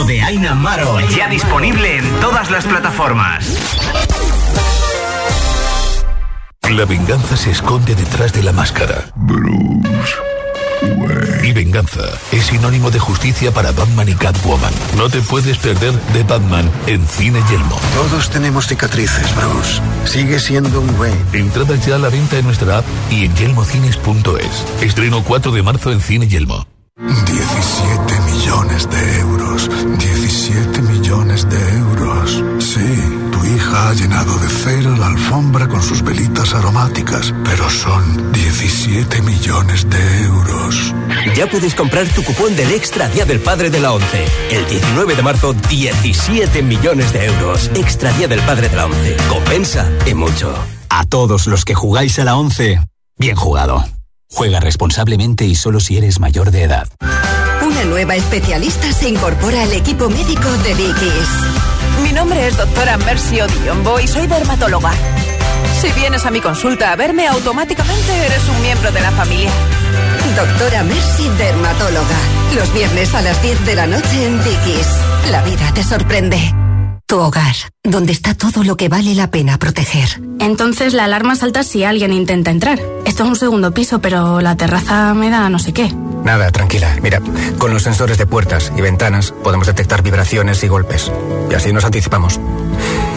Nuevo 0.03 0.09
de 0.09 0.23
Aina 0.23 0.55
Maro. 0.55 1.01
Ya 1.11 1.29
disponible 1.29 1.99
en 1.99 2.21
todas 2.21 2.51
las 2.51 2.65
plataformas. 2.65 3.57
La 6.71 6.85
venganza 6.85 7.37
se 7.37 7.51
esconde 7.51 7.95
detrás 7.95 8.33
de 8.33 8.43
la 8.43 8.53
máscara. 8.53 9.11
Bruce. 9.15 10.15
Y 11.45 11.53
venganza 11.53 12.01
es 12.33 12.47
sinónimo 12.47 12.91
de 12.91 12.99
justicia 12.99 13.53
para 13.53 13.73
Batman 13.73 14.09
y 14.09 14.15
Catwoman. 14.15 14.73
No 14.97 15.09
te 15.09 15.21
puedes 15.21 15.59
perder 15.59 15.93
de 15.93 16.23
Batman 16.25 16.71
en 16.87 17.07
Cine 17.07 17.41
Yelmo. 17.51 17.79
Todos 17.95 18.31
tenemos 18.31 18.67
cicatrices, 18.67 19.35
Bruce. 19.37 19.81
Sigue 20.05 20.39
siendo 20.41 20.81
un 20.81 20.97
güey. 20.97 21.13
Entradas 21.33 21.85
ya 21.87 21.97
a 21.97 21.99
la 21.99 22.09
venta 22.09 22.39
en 22.39 22.47
nuestra 22.47 22.79
app 22.79 22.85
y 23.11 23.27
en 23.27 23.37
yelmocines.es. 23.37 24.83
Estreno 24.83 25.23
4 25.23 25.53
de 25.53 25.63
marzo 25.63 25.93
en 25.93 26.01
Cine 26.01 26.27
Yelmo. 26.27 26.72
17 27.03 28.21
millones 28.21 28.89
de 28.89 29.19
euros. 29.19 29.69
17 29.99 30.83
millones 30.83 31.49
de 31.49 31.77
euros. 31.79 32.45
Sí, 32.61 32.81
tu 33.33 33.45
hija 33.45 33.89
ha 33.89 33.95
llenado 33.95 34.39
de 34.39 34.49
cera 34.49 34.97
la 34.97 35.09
alfombra 35.09 35.67
con 35.67 35.83
sus 35.83 36.03
velitas 36.03 36.55
aromáticas, 36.55 37.35
pero 37.45 37.69
son 37.69 38.33
17 38.33 39.21
millones 39.23 39.89
de 39.91 40.23
euros. 40.23 40.95
Ya 41.35 41.49
puedes 41.49 41.75
comprar 41.75 42.07
tu 42.09 42.23
cupón 42.23 42.55
del 42.55 42.71
Extra 42.71 43.09
Día 43.09 43.25
del 43.25 43.41
Padre 43.41 43.71
de 43.71 43.81
la 43.81 43.93
ONCE. 43.93 44.25
El 44.51 44.65
19 44.69 45.17
de 45.17 45.23
marzo, 45.23 45.55
17 45.55 46.63
millones 46.63 47.13
de 47.13 47.27
euros. 47.27 47.69
Extra 47.75 48.13
Día 48.13 48.29
del 48.29 48.41
Padre 48.43 48.69
de 48.69 48.77
la 48.77 48.87
ONCE. 48.87 49.17
Compensa 49.29 49.91
y 50.07 50.15
mucho. 50.15 50.55
A 50.89 51.05
todos 51.07 51.49
los 51.49 51.65
que 51.65 51.75
jugáis 51.75 52.21
a 52.21 52.25
la 52.25 52.37
11, 52.37 52.79
bien 53.19 53.35
jugado. 53.35 53.85
Juega 54.33 54.61
responsablemente 54.61 55.45
y 55.45 55.55
solo 55.55 55.79
si 55.79 55.99
eres 55.99 56.19
mayor 56.19 56.51
de 56.51 56.63
edad. 56.63 56.89
Una 57.65 57.85
nueva 57.85 58.17
especialista 58.17 58.93
se 58.93 59.09
incorpora 59.09 59.63
al 59.63 59.73
equipo 59.73 60.09
médico 60.09 60.51
de 60.65 60.75
Dickies. 60.75 61.29
Mi 62.03 62.13
nombre 62.13 62.49
es 62.49 62.57
doctora 62.57 62.97
Mercy 62.97 63.41
Odiombo 63.41 64.01
y 64.01 64.09
soy 64.09 64.27
dermatóloga. 64.27 64.93
Si 65.81 65.93
vienes 65.93 66.25
a 66.25 66.31
mi 66.31 66.41
consulta 66.41 66.93
a 66.93 66.97
verme, 66.97 67.27
automáticamente 67.29 68.17
eres 68.27 68.49
un 68.49 68.63
miembro 68.63 68.91
de 68.91 69.01
la 69.01 69.11
familia. 69.13 69.51
Doctora 70.35 70.83
Mercy 70.83 71.29
Dermatóloga. 71.37 72.17
Los 72.55 72.73
viernes 72.73 73.15
a 73.15 73.23
las 73.23 73.41
10 73.43 73.67
de 73.67 73.75
la 73.75 73.87
noche 73.87 74.27
en 74.27 74.43
Dickies. 74.43 74.89
La 75.31 75.43
vida 75.43 75.73
te 75.75 75.85
sorprende. 75.85 76.62
Tu 77.13 77.19
hogar, 77.19 77.55
donde 77.85 78.11
está 78.11 78.33
todo 78.33 78.65
lo 78.65 78.79
que 78.79 78.89
vale 78.89 79.15
la 79.15 79.31
pena 79.31 79.59
proteger. 79.59 80.23
Entonces 80.41 80.95
la 80.95 81.05
alarma 81.05 81.37
salta 81.37 81.63
si 81.63 81.85
alguien 81.85 82.11
intenta 82.11 82.51
entrar. 82.51 82.81
Esto 83.05 83.25
es 83.25 83.29
un 83.29 83.37
segundo 83.37 83.75
piso, 83.75 84.01
pero 84.01 84.41
la 84.41 84.57
terraza 84.57 85.13
me 85.13 85.29
da 85.29 85.51
no 85.51 85.59
sé 85.59 85.75
qué. 85.75 85.93
Nada, 86.25 86.51
tranquila. 86.51 86.97
Mira, 87.03 87.21
con 87.59 87.75
los 87.75 87.83
sensores 87.83 88.17
de 88.17 88.25
puertas 88.25 88.73
y 88.75 88.81
ventanas 88.81 89.35
podemos 89.45 89.67
detectar 89.67 90.03
vibraciones 90.03 90.65
y 90.65 90.69
golpes. 90.69 91.13
Y 91.51 91.55
así 91.55 91.71
nos 91.71 91.85
anticipamos. 91.85 92.41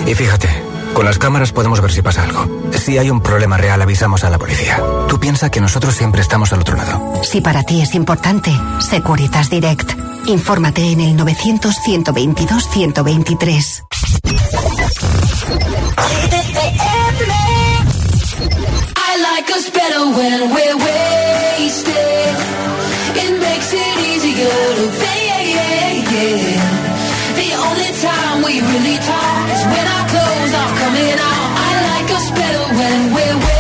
Y 0.05 0.13
fíjate, 0.13 0.49
con 0.95 1.05
las 1.05 1.19
cámaras 1.19 1.51
podemos 1.51 1.79
ver 1.81 1.91
si 1.91 2.01
pasa 2.01 2.23
algo. 2.23 2.47
Si 2.71 2.97
hay 2.97 3.12
un 3.12 3.21
problema 3.21 3.58
real, 3.58 3.79
avisamos 3.81 4.23
a 4.23 4.29
la 4.31 4.39
policía. 4.39 4.81
Tú 5.08 5.19
piensa 5.19 5.51
que 5.51 5.62
nosotros 5.62 5.93
siempre 5.93 6.21
estamos 6.21 6.51
al 6.53 6.62
otro 6.62 6.75
lado. 6.77 7.21
Si 7.21 7.41
para 7.41 7.62
ti 7.63 7.81
es 7.81 7.93
importante, 7.93 8.49
Securitas 8.79 9.49
Direct. 9.49 9.91
Infórmate 10.25 10.89
en 10.91 11.01
el 11.01 11.17
900-122-123. 11.17 13.84
I 18.95 19.17
like 19.21 19.51
us 19.51 19.69
better 19.71 20.05
when 20.17 20.49
we're 20.51 20.77
wasted. 20.77 22.36
It 23.17 23.39
makes 23.39 23.73
it 23.73 23.97
easier 23.99 24.47
to 24.47 24.89
fade. 24.91 25.25
The 27.56 27.62
only 27.62 27.91
time 28.02 28.44
we 28.44 28.60
really 28.60 28.98
talk 29.00 29.48
is 29.56 29.63
when 29.63 29.88
our 29.96 30.06
clothes 30.12 30.54
are 30.60 30.74
coming 30.76 31.15
out. 31.32 31.50
I 31.68 31.72
like 31.88 32.12
us 32.12 32.30
better 32.32 32.63
when 32.76 33.13
we're 33.15 33.55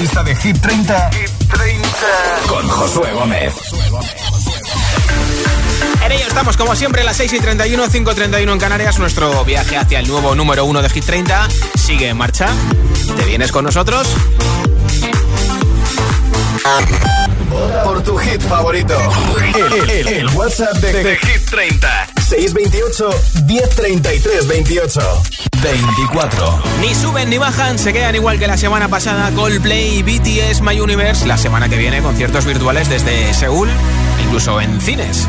lista 0.00 0.22
de 0.22 0.34
Hit 0.34 0.58
30, 0.58 1.10
Hit 1.12 1.30
30. 1.52 1.88
con 2.48 2.66
Josué 2.68 3.12
Gómez. 3.12 3.52
En 6.02 6.12
ello 6.12 6.24
estamos 6.26 6.56
como 6.56 6.74
siempre 6.74 7.02
a 7.02 7.04
las 7.04 7.18
6 7.18 7.34
y 7.34 7.38
31, 7.38 7.86
5 7.86 8.10
y 8.10 8.14
31 8.14 8.50
en 8.50 8.58
Canarias. 8.58 8.98
Nuestro 8.98 9.44
viaje 9.44 9.76
hacia 9.76 9.98
el 9.98 10.08
nuevo 10.08 10.34
número 10.34 10.64
1 10.64 10.80
de 10.80 10.88
Hit 10.88 11.04
30 11.04 11.48
sigue 11.74 12.08
en 12.08 12.16
marcha. 12.16 12.48
¿Te 13.18 13.24
vienes 13.26 13.52
con 13.52 13.66
nosotros? 13.66 14.08
Por 17.84 18.02
tu 18.02 18.16
hit 18.16 18.40
favorito. 18.40 18.96
El, 19.54 20.08
el, 20.08 20.28
WhatsApp 20.28 20.76
de, 20.76 21.16
Hit 21.16 21.50
30. 21.50 22.08
628 22.26 23.10
1033 23.46 24.46
28. 24.46 25.22
24. 25.62 26.62
Ni 26.80 26.94
suben 26.94 27.28
ni 27.28 27.38
bajan, 27.38 27.78
se 27.78 27.92
quedan 27.92 28.14
igual 28.14 28.38
que 28.38 28.46
la 28.46 28.56
semana 28.56 28.88
pasada. 28.88 29.30
Coldplay 29.32 30.02
BTS 30.02 30.62
My 30.62 30.80
Universe. 30.80 31.26
La 31.26 31.36
semana 31.36 31.68
que 31.68 31.76
viene, 31.76 32.00
conciertos 32.00 32.44
virtuales 32.46 32.88
desde 32.88 33.32
Seúl, 33.34 33.68
incluso 34.24 34.60
en 34.60 34.80
cines. 34.80 35.28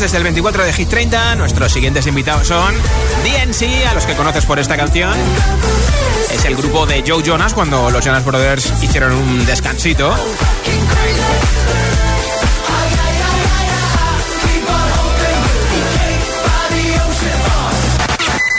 Desde 0.00 0.16
el 0.16 0.22
24 0.22 0.64
de 0.64 0.72
Hit 0.72 0.88
30. 0.88 1.34
Nuestros 1.34 1.72
siguientes 1.72 2.06
invitados 2.06 2.48
son 2.48 2.74
DNC, 3.22 3.86
a 3.86 3.94
los 3.94 4.06
que 4.06 4.14
conoces 4.14 4.46
por 4.46 4.58
esta 4.58 4.76
canción. 4.76 5.12
Es 6.32 6.44
el 6.46 6.56
grupo 6.56 6.86
de 6.86 7.04
Joe 7.06 7.22
Jonas 7.22 7.52
cuando 7.52 7.90
los 7.90 8.02
Jonas 8.02 8.24
Brothers 8.24 8.72
hicieron 8.82 9.12
un 9.12 9.44
descansito. 9.44 10.14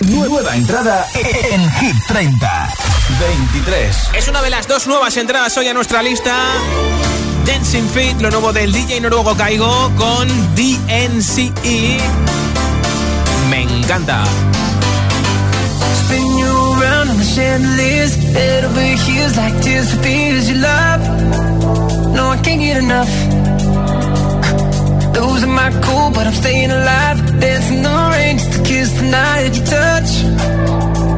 Nueva 0.01 0.55
entrada 0.55 1.07
en 1.15 1.71
Hit 1.71 1.95
30. 2.07 2.73
23. 3.19 4.11
Es 4.15 4.27
una 4.27 4.41
de 4.41 4.49
las 4.51 4.67
dos 4.67 4.85
nuevas 4.87 5.17
entradas 5.17 5.57
hoy 5.57 5.67
a 5.67 5.73
nuestra 5.73 6.03
lista. 6.03 6.35
Dancing 7.45 7.87
Fit, 7.89 8.21
lo 8.21 8.29
nuevo 8.29 8.51
del 8.51 8.71
DJ 8.71 9.01
noruego 9.01 9.35
Caigo 9.35 9.91
con 9.97 10.27
DNCE. 10.55 11.97
Me 13.49 13.61
encanta. 13.61 14.23
Spin 16.05 16.37
you 16.37 16.73
around 16.79 17.09
on 17.09 17.17
the 17.17 17.23
chandeliers, 17.23 18.15
head 18.33 18.65
over 18.65 18.81
heels 18.81 19.35
like 19.35 19.59
tears 19.61 19.91
for 19.91 20.01
fears 20.03 20.49
you 20.49 20.57
love. 20.57 21.01
No, 22.13 22.31
I 22.31 22.37
can't 22.43 22.59
get 22.59 22.77
enough. 22.77 23.09
Those 25.13 25.43
are 25.43 25.47
my 25.47 25.71
cool, 25.81 26.11
but 26.11 26.27
I'm 26.27 26.33
staying 26.33 26.71
alive. 26.71 27.39
Dancing 27.39 27.81
the 27.81 28.09
rain 28.11 28.37
just 28.37 28.53
to 28.53 28.63
kiss 28.63 28.91
the 28.93 29.09
night 29.09 29.55
you 29.55 29.63
touch. 29.65 30.11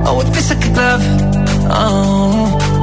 Oh, 0.05 0.21
it 0.21 0.27
feels 0.33 0.49
like 0.49 0.65
a 0.65 0.73
glove. 0.73 1.03
Oh, 1.69 2.82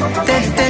te, 0.00 0.50
te 0.56 0.69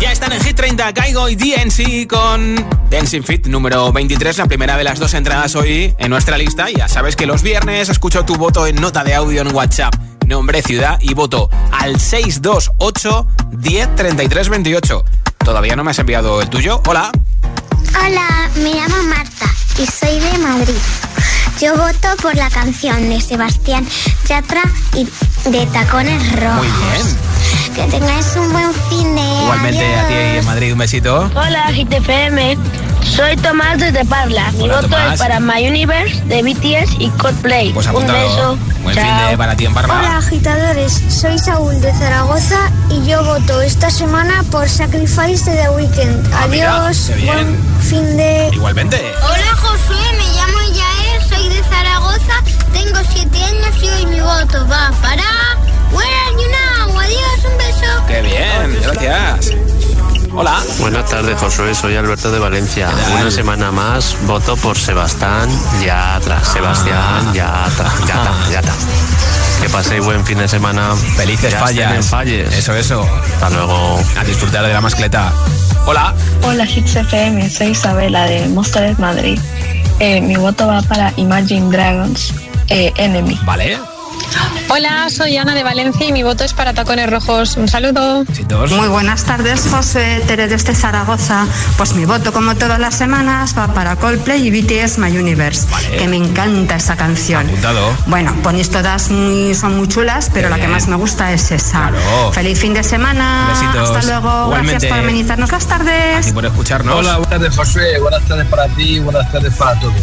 Ya 0.00 0.12
están 0.12 0.32
en 0.32 0.40
Hit 0.40 0.56
30 0.56 0.94
Kaigo 0.94 1.28
y 1.28 1.36
DNC 1.36 2.06
con 2.08 2.54
Dancing 2.90 3.22
Fit 3.22 3.46
número 3.46 3.92
23, 3.92 4.38
la 4.38 4.46
primera 4.46 4.76
de 4.76 4.84
las 4.84 4.98
dos 4.98 5.14
entradas 5.14 5.54
hoy 5.56 5.94
en 5.98 6.10
nuestra 6.10 6.38
lista. 6.38 6.70
Ya 6.70 6.88
sabes 6.88 7.16
que 7.16 7.26
los 7.26 7.42
viernes 7.42 7.88
escucho 7.88 8.24
tu 8.24 8.36
voto 8.36 8.66
en 8.66 8.76
nota 8.76 9.04
de 9.04 9.14
audio 9.14 9.42
en 9.42 9.54
WhatsApp. 9.54 9.94
Nombre, 10.26 10.62
ciudad 10.62 10.98
y 11.00 11.14
voto 11.14 11.50
al 11.72 12.00
628 12.00 13.26
10 13.52 13.96
33 13.96 14.48
28. 14.48 15.04
¿Todavía 15.44 15.76
no 15.76 15.84
me 15.84 15.90
has 15.90 15.98
enviado 15.98 16.40
el 16.40 16.48
tuyo? 16.48 16.80
Hola. 16.86 17.10
Hola, 18.04 18.50
me 18.56 18.74
llamo 18.74 19.02
Marta 19.04 19.46
y 19.78 19.86
soy 19.86 20.20
de 20.20 20.38
Madrid. 20.38 20.97
Yo 21.60 21.74
voto 21.76 22.08
por 22.22 22.34
la 22.36 22.48
canción 22.50 23.08
de 23.08 23.20
Sebastián 23.20 23.86
Yatra 24.28 24.62
y 24.94 25.04
de 25.50 25.66
Tacones 25.66 26.32
Rojos. 26.40 26.56
Muy 26.58 26.66
bien. 26.68 27.74
Que 27.74 27.82
tengáis 27.98 28.26
un 28.36 28.52
buen 28.52 28.72
fin 28.88 29.14
de 29.14 29.20
Igualmente 29.42 29.96
a 29.96 30.08
ti 30.08 30.14
en 30.14 30.44
Madrid, 30.44 30.72
un 30.72 30.78
besito. 30.78 31.30
Hola, 31.34 31.70
GTFM. 31.72 32.56
Soy 33.04 33.36
Tomás 33.36 33.78
desde 33.78 34.04
Parla. 34.04 34.50
Mi 34.52 34.64
Hola, 34.64 34.76
voto 34.76 34.88
Tomás. 34.88 35.14
es 35.14 35.18
para 35.20 35.40
My 35.40 35.66
Universe 35.68 36.20
de 36.26 36.42
BTS 36.42 36.96
y 36.98 37.08
Coldplay. 37.10 37.72
Pues 37.72 37.86
Un 37.88 38.06
beso. 38.06 38.58
Buen 38.82 38.94
Chao. 38.96 39.04
fin 39.18 39.30
de 39.30 39.38
para 39.38 39.56
ti 39.56 39.66
en 39.66 39.74
Parma. 39.74 39.98
Hola 39.98 40.18
agitadores, 40.18 41.02
soy 41.08 41.38
Saúl 41.38 41.80
de 41.80 41.92
Zaragoza 41.94 42.70
y 42.90 43.04
yo 43.08 43.24
voto 43.24 43.60
esta 43.62 43.90
semana 43.90 44.44
por 44.50 44.68
Sacrifice 44.68 45.50
de 45.50 45.56
The 45.56 45.70
Weeknd. 45.70 46.32
Ah, 46.34 46.46
mira, 46.48 46.76
Adiós, 46.86 47.10
bien. 47.16 47.26
buen 47.26 47.82
fin 47.82 48.16
de... 48.16 48.50
Igualmente. 48.52 49.12
Hola 49.22 49.56
Josué, 49.56 49.96
me 50.18 50.34
llamo 50.34 50.57
soy 51.48 51.56
de 51.56 51.62
Zaragoza, 51.64 52.42
tengo 52.72 52.98
7 53.12 53.44
años 53.44 53.82
y 53.82 53.88
hoy 53.88 54.06
mi 54.06 54.20
voto 54.20 54.66
va 54.68 54.90
para... 55.02 55.24
Where 55.92 56.06
are 56.06 56.32
you 56.32 56.48
now? 56.50 57.00
Adiós, 57.00 57.44
un 57.50 57.58
beso. 57.58 58.06
Qué 58.06 58.22
bien, 58.22 58.78
gracias. 58.82 59.52
Hola. 60.34 60.62
Buenas 60.78 61.08
tardes, 61.08 61.38
Josué. 61.40 61.74
Soy 61.74 61.96
Alberto 61.96 62.30
de 62.30 62.38
Valencia. 62.38 62.90
Una 63.18 63.30
semana 63.30 63.72
más 63.72 64.14
voto 64.26 64.56
por 64.56 64.76
Sebastián 64.76 65.48
Yatra. 65.84 66.44
Sebastián 66.44 67.32
Yatra. 67.32 67.90
Yatra, 68.06 68.32
Yatra. 68.52 68.72
Que 69.62 69.68
paséis 69.70 70.04
buen 70.04 70.24
fin 70.26 70.38
de 70.38 70.46
semana. 70.46 70.94
Felices 71.16 71.52
Ya 71.52 71.58
fallas. 71.58 71.94
en 71.94 72.04
falles. 72.04 72.54
Eso, 72.54 72.74
eso. 72.74 73.08
Hasta 73.34 73.50
luego. 73.50 73.98
A 74.18 74.24
disfrutar 74.24 74.64
de 74.66 74.72
la 74.74 74.80
mascleta. 74.82 75.32
Hola. 75.86 76.14
Hola 76.42 76.64
Hits 76.66 76.96
FM, 76.96 77.48
soy 77.48 77.68
Isabela 77.68 78.26
de 78.26 78.46
Móstoles, 78.48 78.98
Madrid. 78.98 79.40
Eh, 79.98 80.20
mi 80.20 80.36
voto 80.36 80.66
va 80.66 80.80
para 80.82 81.12
Imagine 81.16 81.70
Dragons, 81.70 82.32
eh, 82.68 82.92
Enemy. 82.96 83.38
Vale. 83.44 83.97
Hola, 84.70 85.08
soy 85.08 85.36
Ana 85.36 85.54
de 85.54 85.62
Valencia 85.62 86.06
y 86.06 86.12
mi 86.12 86.22
voto 86.22 86.44
es 86.44 86.52
para 86.52 86.74
Tacones 86.74 87.08
Rojos. 87.08 87.56
Un 87.56 87.68
saludo. 87.68 88.24
Muy 88.70 88.88
buenas 88.88 89.24
tardes, 89.24 89.66
José 89.70 90.22
Tere 90.26 90.46
desde 90.46 90.74
Zaragoza. 90.74 91.46
Pues 91.76 91.94
mi 91.94 92.04
voto, 92.04 92.32
como 92.32 92.54
todas 92.54 92.78
las 92.78 92.94
semanas, 92.94 93.56
va 93.56 93.72
para 93.72 93.96
Coldplay 93.96 94.46
y 94.46 94.50
BTS 94.50 94.98
My 94.98 95.16
Universe, 95.16 95.66
que 95.96 96.06
me 96.06 96.16
encanta 96.16 96.76
esa 96.76 96.96
canción. 96.96 97.46
Apuntado. 97.46 97.94
Bueno, 98.06 98.34
ponéis 98.42 98.70
todas 98.70 99.10
muy, 99.10 99.54
son 99.54 99.78
muy 99.78 99.88
chulas, 99.88 100.30
pero 100.32 100.48
la 100.48 100.60
que 100.60 100.68
más 100.68 100.86
me 100.86 100.96
gusta 100.96 101.32
es 101.32 101.50
esa. 101.50 101.88
Claro. 101.88 102.32
Feliz 102.32 102.58
fin 102.58 102.74
de 102.74 102.82
semana. 102.82 103.48
Besitos. 103.50 103.90
Hasta 103.90 104.12
luego. 104.12 104.44
Igualmente. 104.46 104.72
Gracias 104.72 104.92
por 104.92 104.98
amenizarnos 104.98 105.52
las 105.52 105.66
tardes. 105.66 106.28
Y 106.28 106.32
por 106.32 106.44
escucharnos. 106.44 106.94
Hola, 106.94 107.18
buenas 107.18 107.30
tardes 107.30 107.56
Josué, 107.56 107.98
buenas 108.00 108.24
tardes 108.26 108.46
para 108.46 108.66
ti 108.68 108.96
y 108.96 108.98
buenas 108.98 109.30
tardes 109.32 109.54
para 109.54 109.80
todos. 109.80 109.94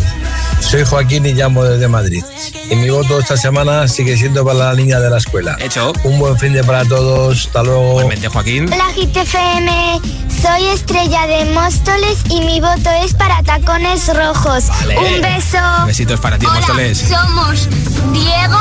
Soy 0.59 0.83
Joaquín 0.83 1.25
y 1.25 1.33
llamo 1.33 1.63
desde 1.63 1.87
Madrid. 1.87 2.23
Y 2.69 2.75
mi 2.75 2.89
voto 2.89 3.19
esta 3.19 3.37
semana 3.37 3.87
sigue 3.87 4.14
siendo 4.17 4.43
para 4.45 4.59
la 4.59 4.73
niña 4.73 4.99
de 4.99 5.09
la 5.09 5.17
escuela. 5.17 5.55
Hecho. 5.59 5.93
Un 6.03 6.19
buen 6.19 6.37
fin 6.37 6.53
de 6.53 6.63
para 6.63 6.83
todos, 6.85 7.45
hasta 7.47 7.63
luego. 7.63 7.89
Igualmente, 7.91 8.27
Joaquín. 8.27 8.71
Hola 8.71 8.85
GTFM, 8.95 9.99
soy 10.41 10.65
Estrella 10.73 11.27
de 11.27 11.45
Móstoles 11.53 12.19
y 12.29 12.41
mi 12.41 12.59
voto 12.61 12.89
es 13.03 13.13
para 13.13 13.41
Tacones 13.43 14.07
Rojos. 14.15 14.67
Vale. 14.67 14.97
Un 14.97 15.21
beso. 15.21 15.57
Besitos 15.87 16.19
para 16.19 16.37
ti, 16.37 16.45
Móstoles. 16.45 16.99
Somos 16.99 17.67
Diego 18.13 18.59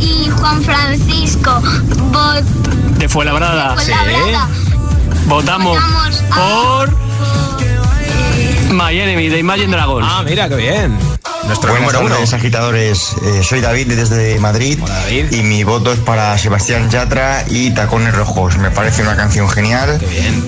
y 0.00 0.28
Juan 0.30 0.62
Francisco. 0.62 1.60
Vo- 2.12 2.42
De 2.98 3.08
Fuenlabrada. 3.08 3.74
de 3.76 3.82
Fuenlabrada. 3.82 4.48
Votamos 5.26 5.76
Votamos 5.78 6.22
a- 6.30 6.36
por 6.36 6.90
My 8.72 8.98
Enemy 8.98 9.28
de 9.28 9.38
Imagine 9.38 9.72
Dragons. 9.76 10.06
Ah, 10.08 10.22
mira, 10.24 10.48
qué 10.48 10.56
bien. 10.56 10.98
Nuestro 11.46 11.72
Buenas 11.72 11.92
número 11.92 12.16
uno. 12.20 12.24
agitadores. 12.36 13.14
Eh, 13.24 13.42
soy 13.42 13.60
David 13.60 13.92
desde 13.94 14.38
Madrid 14.38 14.78
y 15.30 15.42
mi 15.42 15.64
voto 15.64 15.92
es 15.92 15.98
para 16.00 16.36
Sebastián 16.38 16.90
Yatra 16.90 17.44
y 17.48 17.70
Tacones 17.72 18.14
Rojos. 18.14 18.56
Me 18.58 18.70
parece 18.70 19.02
una 19.02 19.16
canción 19.16 19.48
genial 19.48 20.00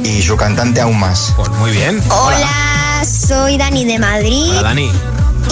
y 0.05 0.22
su 0.22 0.36
cantante 0.36 0.80
aún 0.80 0.99
más. 1.01 1.32
Pues 1.36 1.49
muy 1.51 1.70
bien. 1.72 2.03
Hola, 2.11 3.03
soy 3.05 3.57
Dani 3.57 3.84
de 3.84 3.99
Madrid. 3.99 4.51
Hola, 4.51 4.62
Dani. 4.62 4.90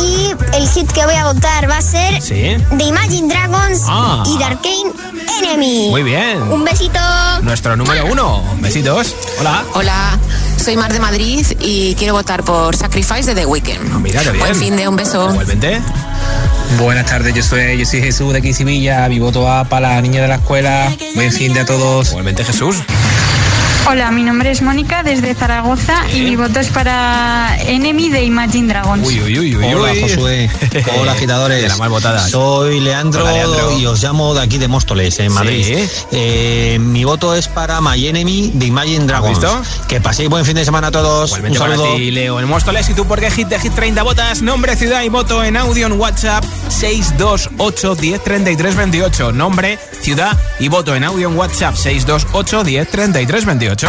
Y 0.01 0.31
el 0.55 0.69
hit 0.69 0.91
que 0.93 1.05
voy 1.05 1.15
a 1.17 1.25
votar 1.33 1.69
va 1.69 1.79
a 1.79 1.83
ser 1.83 2.23
Sí. 2.23 2.57
de 2.71 2.85
Imagine 2.85 3.29
Dragons 3.29 3.83
Ah. 3.89 4.23
y 4.27 4.39
de 4.39 4.45
Arcane 4.45 4.93
Enemy. 5.39 5.89
Muy 5.91 6.03
bien. 6.03 6.43
Un 6.43 6.65
besito. 6.65 6.99
Nuestro 7.43 7.77
número 7.77 8.07
uno. 8.07 8.43
Besitos. 8.61 9.15
Hola. 9.39 9.65
Hola, 9.75 10.19
soy 10.63 10.77
Mar 10.77 10.93
de 10.93 11.01
Madrid 11.01 11.47
y 11.61 11.95
quiero 11.95 12.15
votar 12.15 12.45
por 12.45 12.77
Sacrifice 12.77 13.35
de 13.35 13.35
The 13.35 13.47
Weeknd. 13.47 14.01
Mira, 14.01 14.23
qué 14.23 14.31
bien. 14.31 14.41
Buen 14.45 14.57
fin 14.57 14.77
de 14.77 14.89
un 14.89 14.97
beso. 14.97 15.31
Igualmente. 15.31 15.81
Buenas 16.79 17.07
tardes, 17.07 17.35
yo 17.35 17.43
soy, 17.43 17.79
yo 17.79 17.85
soy 17.85 18.01
Jesús 18.01 18.33
de 18.33 18.39
aquí 18.39 18.53
Sevilla, 18.53 19.09
mi 19.09 19.19
voto 19.19 19.43
va 19.43 19.65
para 19.65 19.97
la 19.97 20.03
niña 20.03 20.23
de 20.23 20.29
la 20.29 20.37
escuela, 20.37 20.93
buen 21.15 21.33
fin 21.33 21.53
de 21.53 21.61
a 21.61 21.65
todos. 21.65 22.11
Igualmente 22.11 22.45
Jesús. 22.45 22.77
Hola, 23.91 24.13
mi 24.13 24.23
nombre 24.23 24.53
es 24.53 24.63
Mónica 24.63 25.03
desde 25.03 25.35
Zaragoza 25.35 26.05
y 26.15 26.21
mi 26.21 26.37
voto 26.37 26.61
es 26.61 26.69
para 26.69 27.57
Enemy 27.67 28.09
de 28.11 28.23
Imagine 28.23 28.69
Dragons. 28.73 29.05
Uy, 29.05 29.21
uy, 29.21 29.39
uy, 29.41 29.57
uy. 29.57 29.75
Hola 29.75 29.93
uy. 29.93 30.01
Josué, 30.03 30.51
hola 30.97 31.13
agitadores. 31.17 31.61
De 31.61 31.69
las 31.69 31.79
más 31.81 31.89
votadas. 31.89 32.31
Soy 32.31 32.79
Leandro, 32.79 33.23
Hola, 33.25 33.33
Leandro. 33.33 33.79
y 33.81 33.87
os 33.87 34.01
llamo 34.01 34.33
de 34.33 34.43
aquí 34.43 34.59
de 34.59 34.69
Móstoles, 34.69 35.19
en 35.19 35.33
Madrid. 35.33 35.65
Sí. 35.67 36.05
Eh, 36.13 36.79
mi 36.81 37.03
voto 37.03 37.35
es 37.35 37.49
para 37.49 37.81
My 37.81 38.07
Enemy 38.07 38.53
de 38.55 38.67
Imagine 38.67 39.07
Dragons. 39.07 39.41
visto? 39.41 39.63
Que 39.89 40.01
paséis 40.01 40.29
buen 40.29 40.45
fin 40.45 40.55
de 40.55 40.65
semana 40.65 40.87
a 40.87 40.91
todos. 40.93 41.31
Igualmente 41.31 41.59
Un 41.59 41.65
para 41.65 41.77
saludo. 41.77 41.97
ti, 41.97 42.13
Leo. 42.13 42.39
En 42.39 42.47
Móstoles 42.47 42.89
y 42.91 42.95
tú 42.95 43.07
por 43.07 43.19
qué 43.19 43.29
hit 43.33 43.49
de 43.49 43.59
Hit 43.59 43.75
30 43.75 44.05
votas, 44.05 44.41
nombre, 44.41 44.77
ciudad 44.77 45.03
y 45.03 45.09
voto 45.09 45.43
en 45.43 45.57
audio 45.57 45.87
en 45.89 45.99
WhatsApp 45.99 46.45
628 46.69 47.97
10 47.97 48.23
33 48.23 48.77
28. 48.77 49.33
Nombre, 49.33 49.81
ciudad 50.01 50.39
y 50.61 50.69
voto 50.69 50.95
en 50.95 51.03
audio 51.03 51.29
en 51.29 51.37
WhatsApp 51.37 51.75
628 51.75 52.63
10 52.63 52.89
33 52.89 53.45
28. 53.47 53.80
18. 53.81 53.89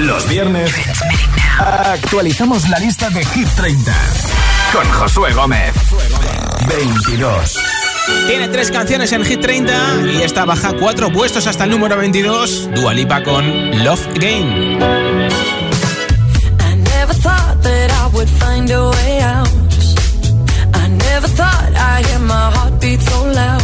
Los 0.00 0.28
viernes 0.28 0.70
actualizamos 1.58 2.68
la 2.68 2.78
lista 2.78 3.08
de 3.08 3.24
Hit 3.24 3.48
30 3.56 3.92
con 4.72 4.86
Josué 4.92 5.32
Gómez. 5.32 5.72
22. 6.68 7.58
Tiene 8.26 8.48
tres 8.48 8.70
canciones 8.70 9.12
en 9.12 9.24
Hit 9.24 9.40
30 9.40 9.72
y 10.12 10.22
esta 10.22 10.44
baja 10.44 10.74
cuatro 10.78 11.10
puestos 11.10 11.46
hasta 11.46 11.64
el 11.64 11.70
número 11.70 11.96
22. 11.96 12.68
Dua 12.74 12.92
Lipa 12.92 13.22
con 13.22 13.82
Love 13.82 14.06
Game. 14.18 14.76
I 16.60 16.76
never 16.76 17.14
thought 17.14 17.62
that 17.62 17.90
I 17.90 18.14
would 18.14 18.28
find 18.28 18.70
a 18.70 18.90
way 18.90 19.22
out. 19.22 19.48
I 20.74 20.86
never 20.88 21.28
thought 21.28 21.72
I'd 21.74 22.04
hear 22.04 22.18
my 22.18 22.50
heartbeat 22.50 23.00
so 23.00 23.24
loud. 23.24 23.63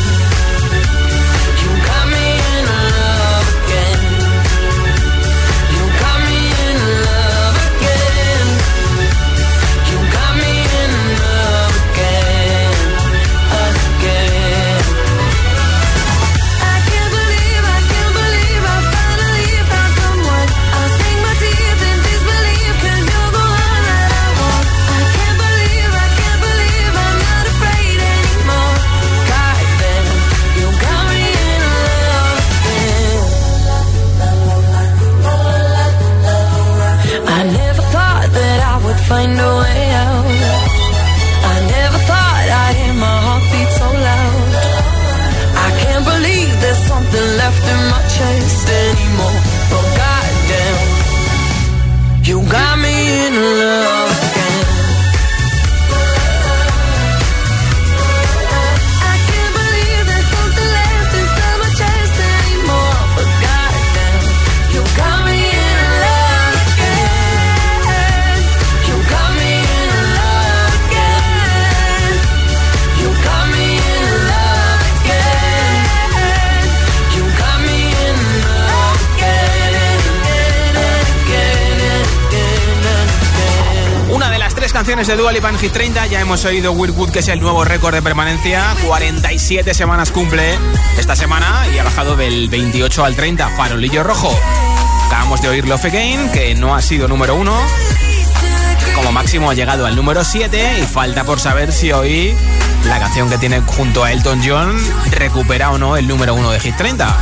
Canciones 84.81 85.05
de 85.05 85.15
Dua 85.15 85.31
Lipa 85.31 85.47
en 85.47 85.59
Hit 85.59 85.73
30. 85.73 86.07
Ya 86.07 86.21
hemos 86.21 86.43
oído 86.43 86.71
Weird 86.71 87.11
que 87.11 87.19
es 87.19 87.27
el 87.27 87.39
nuevo 87.39 87.63
récord 87.63 87.93
de 87.93 88.01
permanencia. 88.01 88.75
47 88.87 89.75
semanas 89.75 90.09
cumple 90.09 90.57
esta 90.97 91.15
semana 91.15 91.67
y 91.71 91.77
ha 91.77 91.83
bajado 91.83 92.15
del 92.15 92.49
28 92.49 93.05
al 93.05 93.15
30. 93.15 93.49
Farolillo 93.49 94.01
rojo. 94.01 94.35
Acabamos 95.05 95.39
de 95.39 95.49
oír 95.49 95.67
Love 95.67 95.85
Again, 95.85 96.31
que 96.31 96.55
no 96.55 96.73
ha 96.73 96.81
sido 96.81 97.07
número 97.07 97.35
uno. 97.35 97.55
Como 98.95 99.11
máximo 99.11 99.51
ha 99.51 99.53
llegado 99.53 99.85
al 99.85 99.95
número 99.95 100.23
7 100.23 100.79
y 100.79 100.87
falta 100.87 101.25
por 101.25 101.39
saber 101.39 101.71
si 101.71 101.91
hoy 101.91 102.35
la 102.85 102.97
canción 102.97 103.29
que 103.29 103.37
tiene 103.37 103.61
junto 103.61 104.03
a 104.03 104.11
Elton 104.11 104.41
John 104.43 104.75
recupera 105.11 105.69
o 105.69 105.77
no 105.77 105.95
el 105.95 106.07
número 106.07 106.33
uno 106.33 106.49
de 106.49 106.59
Hit 106.59 106.75
30. 106.75 107.17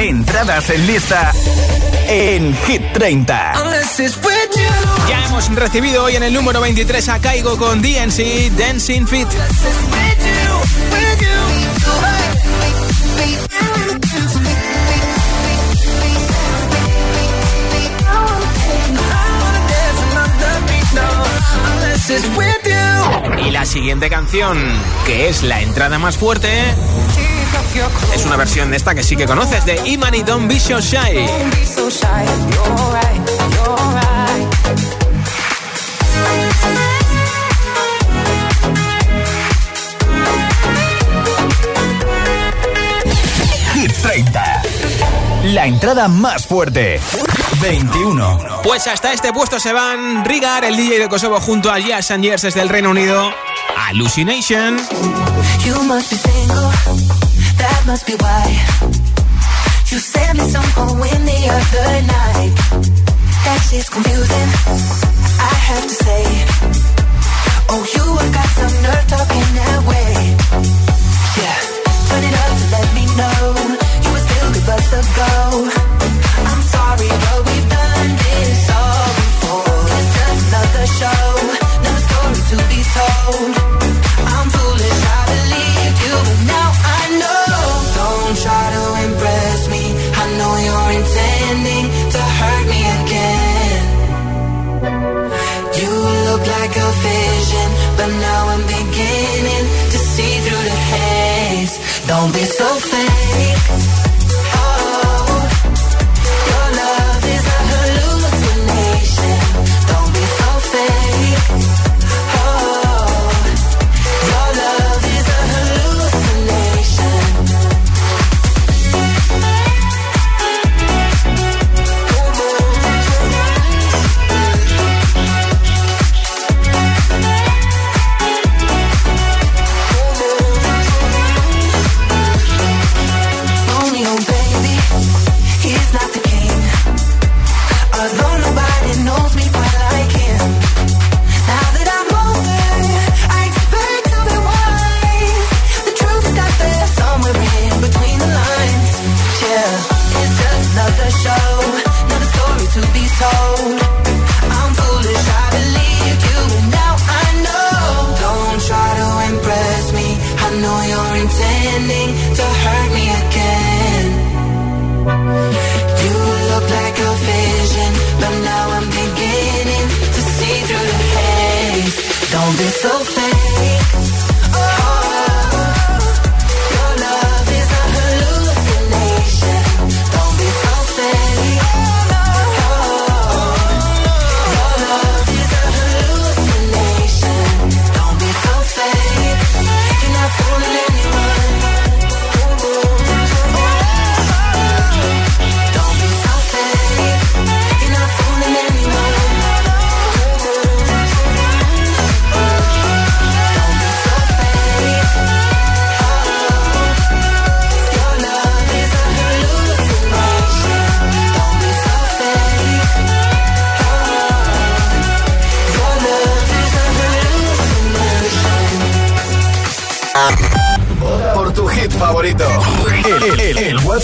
Entradas 0.00 0.70
en 0.70 0.86
lista 0.86 1.30
en 2.08 2.56
Hit 2.66 2.80
30. 2.94 3.52
Unless 3.62 4.00
it's 4.00 4.16
with 4.16 4.56
you. 4.56 5.08
Ya 5.10 5.26
hemos 5.26 5.54
recibido 5.54 6.04
hoy 6.04 6.16
en 6.16 6.22
el 6.22 6.32
número 6.32 6.62
23 6.62 7.06
a 7.10 7.18
Caigo 7.20 7.58
con 7.58 7.82
DNC 7.82 8.50
Dancing 8.56 9.06
Fit. 9.06 9.28
Y 23.46 23.50
la 23.50 23.66
siguiente 23.66 24.08
canción, 24.08 24.58
que 25.04 25.28
es 25.28 25.42
la 25.42 25.60
entrada 25.60 25.98
más 25.98 26.16
fuerte, 26.16 26.48
es 28.14 28.26
una 28.26 28.36
versión 28.36 28.70
de 28.70 28.76
esta 28.76 28.94
que 28.94 29.02
sí 29.02 29.16
que 29.16 29.26
conoces, 29.26 29.64
de 29.64 29.80
Iman 29.86 30.14
y 30.14 30.22
Don't 30.22 30.48
Be 30.48 30.58
So 30.58 30.80
Shy. 30.80 31.26
Hit 43.74 43.92
30. 44.02 44.62
La 45.44 45.66
entrada 45.66 46.08
más 46.08 46.46
fuerte. 46.46 47.00
21. 47.60 48.38
Pues 48.62 48.86
hasta 48.86 49.12
este 49.12 49.32
puesto 49.32 49.60
se 49.60 49.72
van 49.72 50.24
Rigar, 50.24 50.64
el 50.64 50.76
DJ 50.76 50.98
de 50.98 51.08
Kosovo, 51.08 51.40
junto 51.40 51.70
a 51.70 51.78
Jazz 51.78 52.10
and 52.10 52.24
Years 52.24 52.42
desde 52.42 52.62
el 52.62 52.68
Reino 52.68 52.90
Unido. 52.90 53.32
Hallucination. 53.76 54.78
You 55.64 55.82
must 55.84 56.10
be 56.10 56.16
single, 56.16 57.39
that 57.60 57.82
must 57.86 58.06
be 58.06 58.14
why. 58.24 58.44
You 59.90 59.98
sent 59.98 60.38
me 60.38 60.44
some 60.48 60.68
poem 60.72 61.20
the 61.32 61.40
other 61.58 61.90
night. 62.16 62.52
That 63.44 63.60
shit's 63.68 63.88
confusing, 63.88 64.48
I 65.40 65.54
have 65.68 65.84
to 65.90 65.96
say. 66.06 66.22
Oh, 67.72 67.82
you 67.94 68.04
have 68.20 68.32
got 68.38 68.50
some 68.60 68.74
nerve 68.84 69.06
talking 69.14 69.48
that 69.60 69.80
way. 69.90 70.10
Yeah, 71.40 71.58
turn 72.08 72.22
it 72.28 72.36
up 72.44 72.52
to 72.60 72.66
let 72.76 72.88
me 72.98 73.04
know 73.20 73.40
you 74.04 74.10
would 74.14 74.24
still 74.28 74.50
give 74.56 74.68
us 74.76 74.88
a 75.00 75.02
go. 75.20 75.34
I'm 76.50 76.62
sorry, 76.74 77.10
but 77.24 77.38
we've 77.46 77.68
done 77.68 78.10
this 78.24 78.70
all 78.70 78.79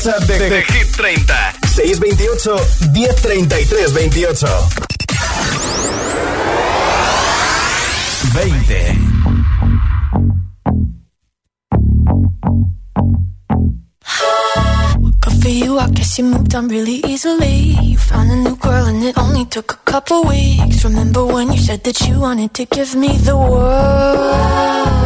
WhatsApp 0.07 0.27
de, 0.27 0.49
de 0.49 0.63
Hit 0.73 0.89
30. 0.93 1.59
628 1.67 2.55
1033 2.95 3.93
28. 3.93 4.47
20. 8.33 8.99
Good 15.21 15.43
for 15.43 15.49
you, 15.49 15.79
I 15.79 15.91
guess 15.91 16.19
you 16.19 16.25
moved 16.25 16.55
on 16.55 16.69
really 16.69 17.03
easily. 17.05 17.75
You 17.83 17.99
found 17.99 18.31
a 18.31 18.37
new 18.37 18.55
girl 18.57 18.87
and 18.87 19.03
it 19.03 19.19
only 19.19 19.45
took 19.47 19.73
a 19.73 19.91
couple 19.91 20.23
weeks. 20.23 20.85
Remember 20.85 21.25
when 21.25 21.53
you 21.53 21.59
said 21.59 21.83
that 21.83 22.01
you 22.03 22.21
wanted 22.21 22.55
to 22.55 22.65
give 22.67 22.95
me 22.95 23.17
the 23.17 23.37
world? 23.37 25.06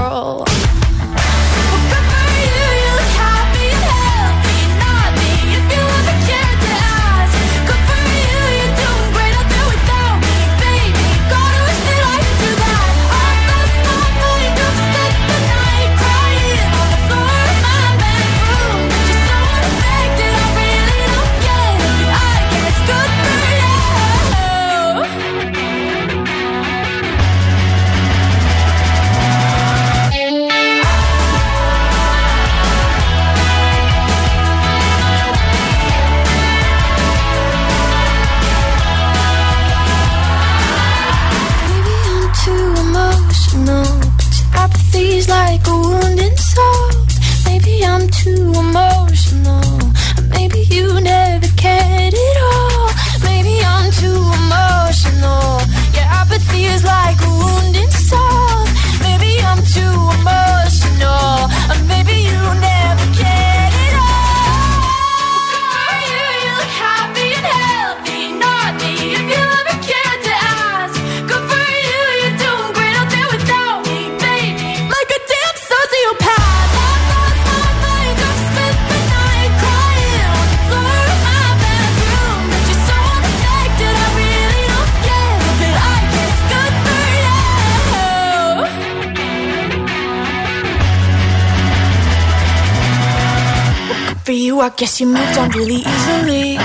I 94.61 94.69
guess 94.69 94.99
you 95.01 95.07
moved 95.07 95.37
on 95.37 95.49
really 95.51 95.81
easily. 95.83 96.57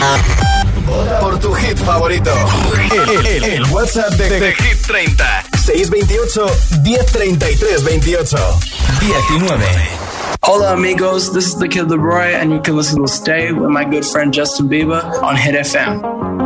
Por 1.20 1.38
tu 1.38 1.52
hit 1.54 1.78
favorito. 1.78 2.30
El, 2.92 3.26
el- 3.26 3.44
el 3.44 3.62
WhatsApp 3.72 4.12
de, 4.16 4.28
de 4.38 4.52
Hit 4.52 4.82
30. 4.86 5.24
628 5.56 6.46
1033 6.84 7.84
28. 7.84 8.36
19. 9.00 9.62
Hola 10.42 10.72
amigos, 10.74 11.32
this 11.32 11.46
is 11.48 11.56
the 11.58 11.66
Kid 11.68 11.90
Leroy, 11.90 12.34
and 12.34 12.52
you 12.52 12.60
can 12.60 12.76
listen 12.76 13.00
to 13.02 13.08
Stay 13.08 13.50
with 13.52 13.70
my 13.70 13.84
good 13.84 14.04
friend 14.04 14.32
Justin 14.32 14.68
Bieber 14.68 15.02
on 15.22 15.34
Hit 15.36 15.54
FM. 15.54 16.45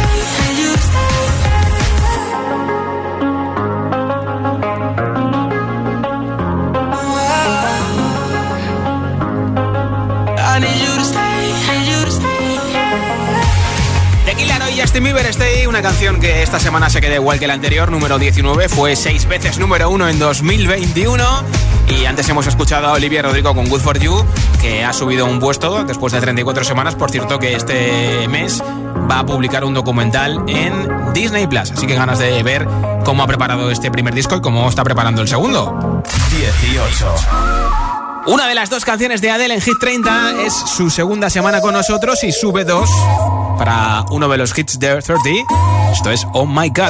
Justin 15.01 15.15
Bieber 15.15 15.31
Stay, 15.31 15.65
una 15.65 15.81
canción 15.81 16.19
que 16.19 16.43
esta 16.43 16.59
semana 16.59 16.87
se 16.87 17.01
queda 17.01 17.15
igual 17.15 17.39
que 17.39 17.47
la 17.47 17.55
anterior, 17.55 17.89
número 17.89 18.19
19, 18.19 18.69
fue 18.69 18.95
seis 18.95 19.25
veces 19.25 19.57
número 19.57 19.89
uno 19.89 20.07
en 20.07 20.19
2021. 20.19 21.23
Y 21.87 22.05
antes 22.05 22.29
hemos 22.29 22.45
escuchado 22.45 22.87
a 22.87 22.91
Olivia 22.91 23.23
Rodrigo 23.23 23.55
con 23.55 23.67
Good 23.67 23.81
For 23.81 23.97
You, 23.97 24.23
que 24.61 24.83
ha 24.83 24.93
subido 24.93 25.25
un 25.25 25.39
puesto 25.39 25.83
después 25.85 26.13
de 26.13 26.21
34 26.21 26.63
semanas. 26.63 26.93
Por 26.93 27.09
cierto, 27.09 27.39
que 27.39 27.55
este 27.55 28.27
mes 28.27 28.61
va 29.09 29.19
a 29.19 29.25
publicar 29.25 29.63
un 29.63 29.73
documental 29.73 30.43
en 30.47 31.13
Disney 31.13 31.47
Plus. 31.47 31.71
Así 31.71 31.87
que 31.87 31.95
ganas 31.95 32.19
de 32.19 32.43
ver 32.43 32.67
cómo 33.03 33.23
ha 33.23 33.27
preparado 33.27 33.71
este 33.71 33.89
primer 33.89 34.13
disco 34.13 34.35
y 34.35 34.41
cómo 34.41 34.69
está 34.69 34.83
preparando 34.83 35.23
el 35.23 35.27
segundo. 35.27 36.03
18. 36.29 37.15
Una 38.27 38.47
de 38.47 38.53
las 38.53 38.69
dos 38.69 38.85
canciones 38.85 39.19
de 39.19 39.31
Adele 39.31 39.55
en 39.55 39.61
Hit 39.61 39.79
30 39.79 40.43
es 40.45 40.53
su 40.53 40.91
segunda 40.91 41.31
semana 41.31 41.59
con 41.59 41.73
nosotros 41.73 42.23
y 42.23 42.31
sube 42.31 42.65
dos 42.65 42.91
para 43.63 44.03
uno 44.09 44.27
de 44.27 44.39
los 44.39 44.57
hits 44.57 44.79
de 44.79 44.99
30. 45.03 45.19
Esto 45.91 46.09
es 46.09 46.25
Oh 46.33 46.47
My 46.47 46.67
God. 46.69 46.89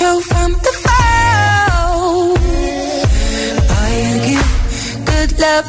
Control 0.00 0.20
from 0.22 0.52
the 0.52 0.72
fall. 0.84 2.34
Boy, 3.68 3.92
you 4.08 4.16
give 4.26 5.04
good 5.06 5.38
love, 5.38 5.66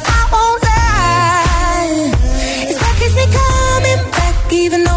even 4.52 4.84
though 4.84 4.91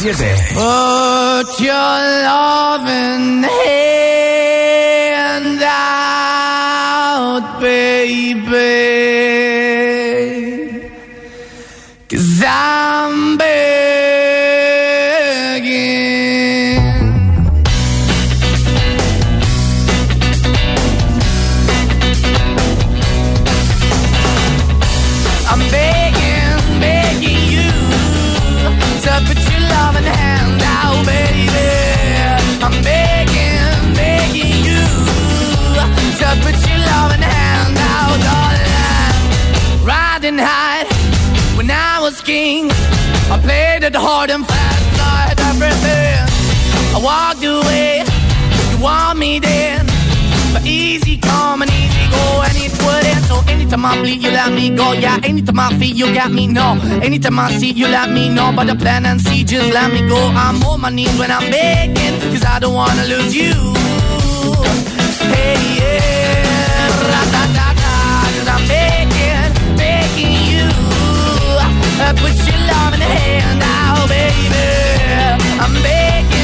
97. 0.00 2.59
Anytime 53.72 53.86
I 53.86 54.02
bleed, 54.02 54.22
you 54.22 54.30
let 54.30 54.52
me 54.52 54.70
go. 54.70 54.92
Yeah, 54.92 55.20
anytime 55.22 55.60
I 55.60 55.70
feel, 55.78 55.94
you 55.94 56.12
got 56.12 56.32
me. 56.32 56.46
No, 56.48 56.78
anytime 57.02 57.38
I 57.38 57.52
see, 57.52 57.70
you 57.70 57.86
let 57.86 58.10
me 58.10 58.28
know. 58.28 58.52
But 58.54 58.66
the 58.66 58.74
plan 58.74 59.06
and 59.06 59.20
see, 59.20 59.44
just 59.44 59.72
let 59.72 59.92
me 59.92 60.00
go. 60.08 60.16
I'm 60.34 60.60
on 60.64 60.80
my 60.80 60.90
knees 60.90 61.16
when 61.18 61.30
I'm 61.30 61.48
begging, 61.50 62.20
cause 62.32 62.44
I 62.44 62.58
don't 62.58 62.74
wanna 62.74 63.04
lose 63.04 63.34
you. 63.34 63.54
Hey, 65.30 65.54
yeah, 65.78 66.88
ra-da-da-da, 67.12 67.94
cause 68.34 68.48
I'm 68.48 68.66
begging, 68.66 69.52
begging 69.76 70.34
you. 70.50 70.66
Uh, 72.02 72.12
put 72.18 72.34
your 72.48 72.58
love 72.66 72.94
in 72.94 73.00
the 73.00 73.06
hand 73.06 73.62
out, 73.62 74.08
baby. 74.08 74.66
I'm 75.62 75.74
begging 75.82 76.39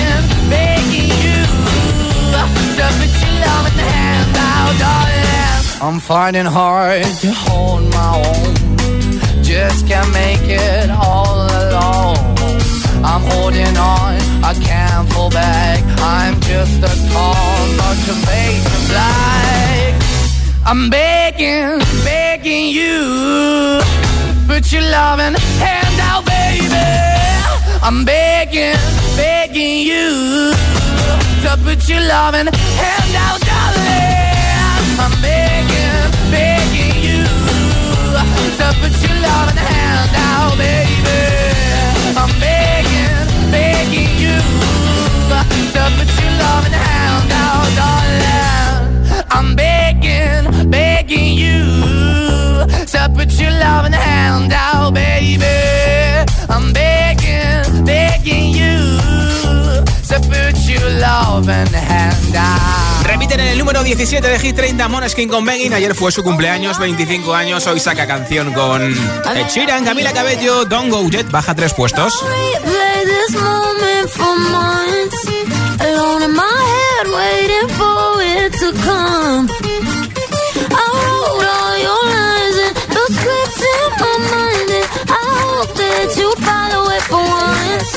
I'm 5.78 6.00
fighting 6.00 6.46
hard 6.46 7.04
to 7.04 7.30
hold 7.32 7.82
my 7.92 8.12
own. 8.24 9.44
Just 9.44 9.86
can't 9.86 10.10
make 10.12 10.48
it 10.48 10.90
all 10.90 11.46
alone. 11.46 12.16
I'm 13.04 13.22
holding 13.32 13.76
on, 13.76 14.14
I 14.42 14.54
can't 14.54 15.06
fall 15.12 15.28
back. 15.28 15.84
I'm 16.00 16.40
just 16.40 16.78
a 16.82 17.12
call, 17.12 17.66
motivation 17.84 18.80
black. 18.88 20.02
I'm 20.64 20.88
begging, 20.88 21.78
begging 22.04 22.68
you. 22.68 23.80
Put 24.48 24.72
your 24.72 24.82
loving 24.82 25.34
hand 25.60 26.00
out. 26.00 26.24
Baby. 26.24 26.72
I'm 27.82 28.04
begging, 28.06 28.80
begging 29.14 29.86
you 29.86 30.52
to 31.42 31.56
put 31.62 31.86
your 31.86 32.00
loving 32.00 32.46
hand 32.46 33.14
out, 33.14 33.40
darling. 33.40 34.25
I'm 35.06 35.22
begging, 35.22 36.10
begging 36.32 36.98
you 37.00 37.22
to 38.58 38.66
put 38.82 38.90
your 39.06 39.16
loving 39.22 39.56
hand 39.56 40.10
out, 40.16 40.58
baby. 40.58 41.22
I'm 42.18 42.32
begging, 42.40 43.52
begging 43.52 44.18
you 44.18 44.36
to 45.30 45.82
put 45.94 46.10
your 46.20 46.32
loving 46.42 46.72
hand 46.72 47.30
out, 47.30 47.68
darling. 47.78 48.75
I'm 49.30 49.54
begging, 49.54 50.70
begging 50.70 51.34
you 51.34 51.64
to 52.86 53.10
put 53.14 53.32
your 53.40 53.50
loving 53.50 53.92
hand 53.92 54.52
out, 54.52 54.94
baby. 54.94 55.44
I'm 56.48 56.72
begging, 56.72 57.84
begging 57.84 58.52
you 58.52 59.02
to 60.08 60.20
put 60.20 60.56
your 60.68 60.90
loving 61.00 61.72
hand 61.72 62.36
out. 62.36 63.06
Repiten 63.06 63.40
en 63.40 63.48
el 63.48 63.58
número 63.58 63.82
17 63.82 64.26
de 64.26 64.38
Hit 64.38 64.56
30 64.56 64.88
Moneskin 64.88 65.28
con 65.28 65.44
Begging. 65.44 65.72
Ayer 65.72 65.94
fue 65.94 66.10
su 66.12 66.22
cumpleaños, 66.22 66.78
25 66.78 67.34
años. 67.34 67.66
Hoy 67.66 67.80
saca 67.80 68.06
canción 68.06 68.52
con 68.52 68.82
Ed 68.82 69.48
Sheeran, 69.48 69.84
Camila 69.84 70.12
Cabello, 70.12 70.64
Don't 70.64 70.90
Go 70.90 71.08
Jet. 71.08 71.30
Baja 71.30 71.54
tres 71.54 71.72
puestos. 71.74 72.22
Head, 77.06 77.14
waiting 77.14 77.68
for 77.76 78.22
it 78.22 78.52
to 78.52 78.72
come. 78.82 79.48
I 80.70 80.86
wrote 80.96 81.46
all 81.46 81.76
your 81.78 82.04
lines 82.16 82.56
and 82.66 82.74
the 82.90 83.04
scripts 83.14 83.62
in 83.62 83.90
my 84.02 84.14
mind, 84.32 84.70
and 84.74 84.86
I 85.10 85.22
hope 85.38 85.70
that 85.76 86.08
you 86.18 86.28
follow 86.42 86.90
it 86.90 87.02
for 87.06 87.22
once. 87.22 87.90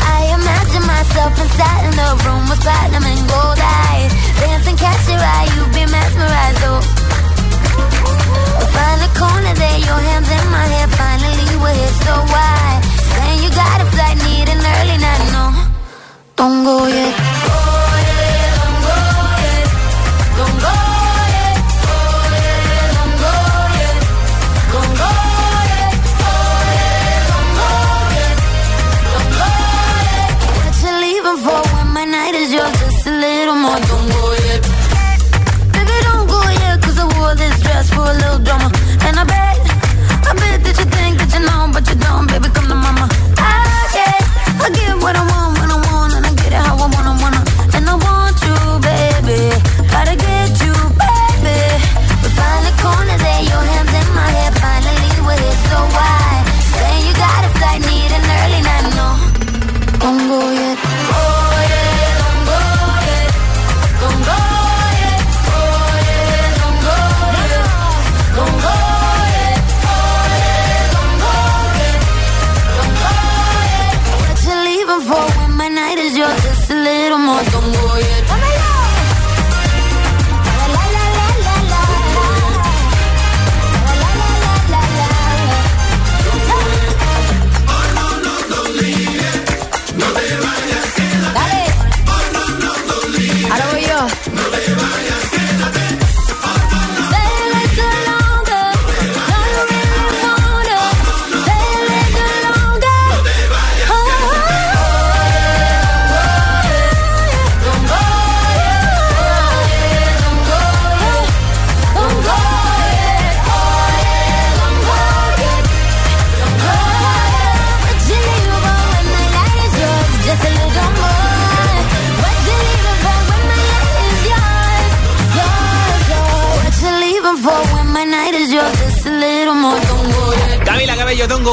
I 0.00 0.32
imagine 0.32 0.84
myself 0.86 1.32
inside 1.36 1.84
in 1.88 1.94
the 1.96 2.10
room 2.24 2.48
with 2.48 2.60
platinum 2.60 3.04
and 3.04 3.28
gold 3.28 3.60
eyes, 3.60 4.12
dancing, 4.40 4.76
catch 4.76 5.08
your 5.08 5.20
eye, 5.20 5.48
you 5.56 5.62
be 5.76 5.84
mesmerized. 5.90 6.62
Oh. 6.64 6.80
Find 8.72 9.00
a 9.02 9.10
corner 9.18 9.54
there, 9.54 9.78
your 9.84 10.00
hands 10.08 10.30
in 10.30 10.46
my 10.50 10.64
hair. 10.64 10.88
Finally, 10.88 11.56
we're 11.60 11.74
here, 11.74 11.96
so 12.04 12.14
why? 12.32 12.80
Saying 13.12 13.42
you 13.44 13.50
got 13.50 13.80
a 13.80 13.86
flight, 13.92 14.16
need 14.24 14.48
an 14.48 14.60
early 14.60 14.98
night. 14.98 15.24
No, 15.32 15.75
don't 16.36 16.64
go 16.64 16.86
yet. 16.86 17.75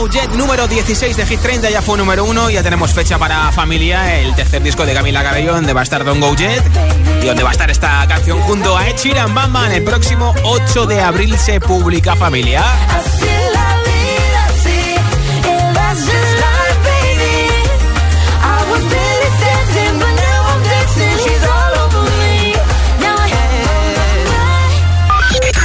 Jet, 0.08 0.30
número 0.32 0.68
16 0.68 1.18
de 1.18 1.26
Hit 1.26 1.40
30, 1.40 1.70
ya 1.70 1.82
fue 1.82 1.98
número 1.98 2.26
1. 2.26 2.50
Ya 2.50 2.64
tenemos 2.64 2.94
fecha 2.94 3.18
para 3.18 3.52
Familia, 3.52 4.20
el 4.20 4.36
tercer 4.36 4.62
disco 4.62 4.86
de 4.86 4.94
Camila 4.94 5.24
Cabello, 5.24 5.54
donde 5.54 5.74
va 5.74 5.82
a 5.82 5.84
estar 5.84 6.04
Don't 6.04 6.22
Go 6.22 6.36
Jet. 6.36 6.64
Y 7.22 7.26
donde 7.26 7.44
va 7.44 7.50
a 7.50 7.52
estar 7.52 7.70
esta 7.70 8.06
canción 8.08 8.40
junto 8.42 8.78
a 8.78 8.88
Ed 8.88 8.96
Sheeran 8.98 9.34
Bamba. 9.34 9.68
En 9.68 9.74
el 9.74 9.84
próximo 9.84 10.34
8 10.44 10.86
de 10.88 11.02
abril 11.02 11.38
se 11.38 11.60
publica 11.60 12.16
Familia. 12.16 12.64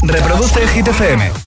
Reproduce 0.03 0.66
Hit 0.68 0.89
FM. 0.89 1.38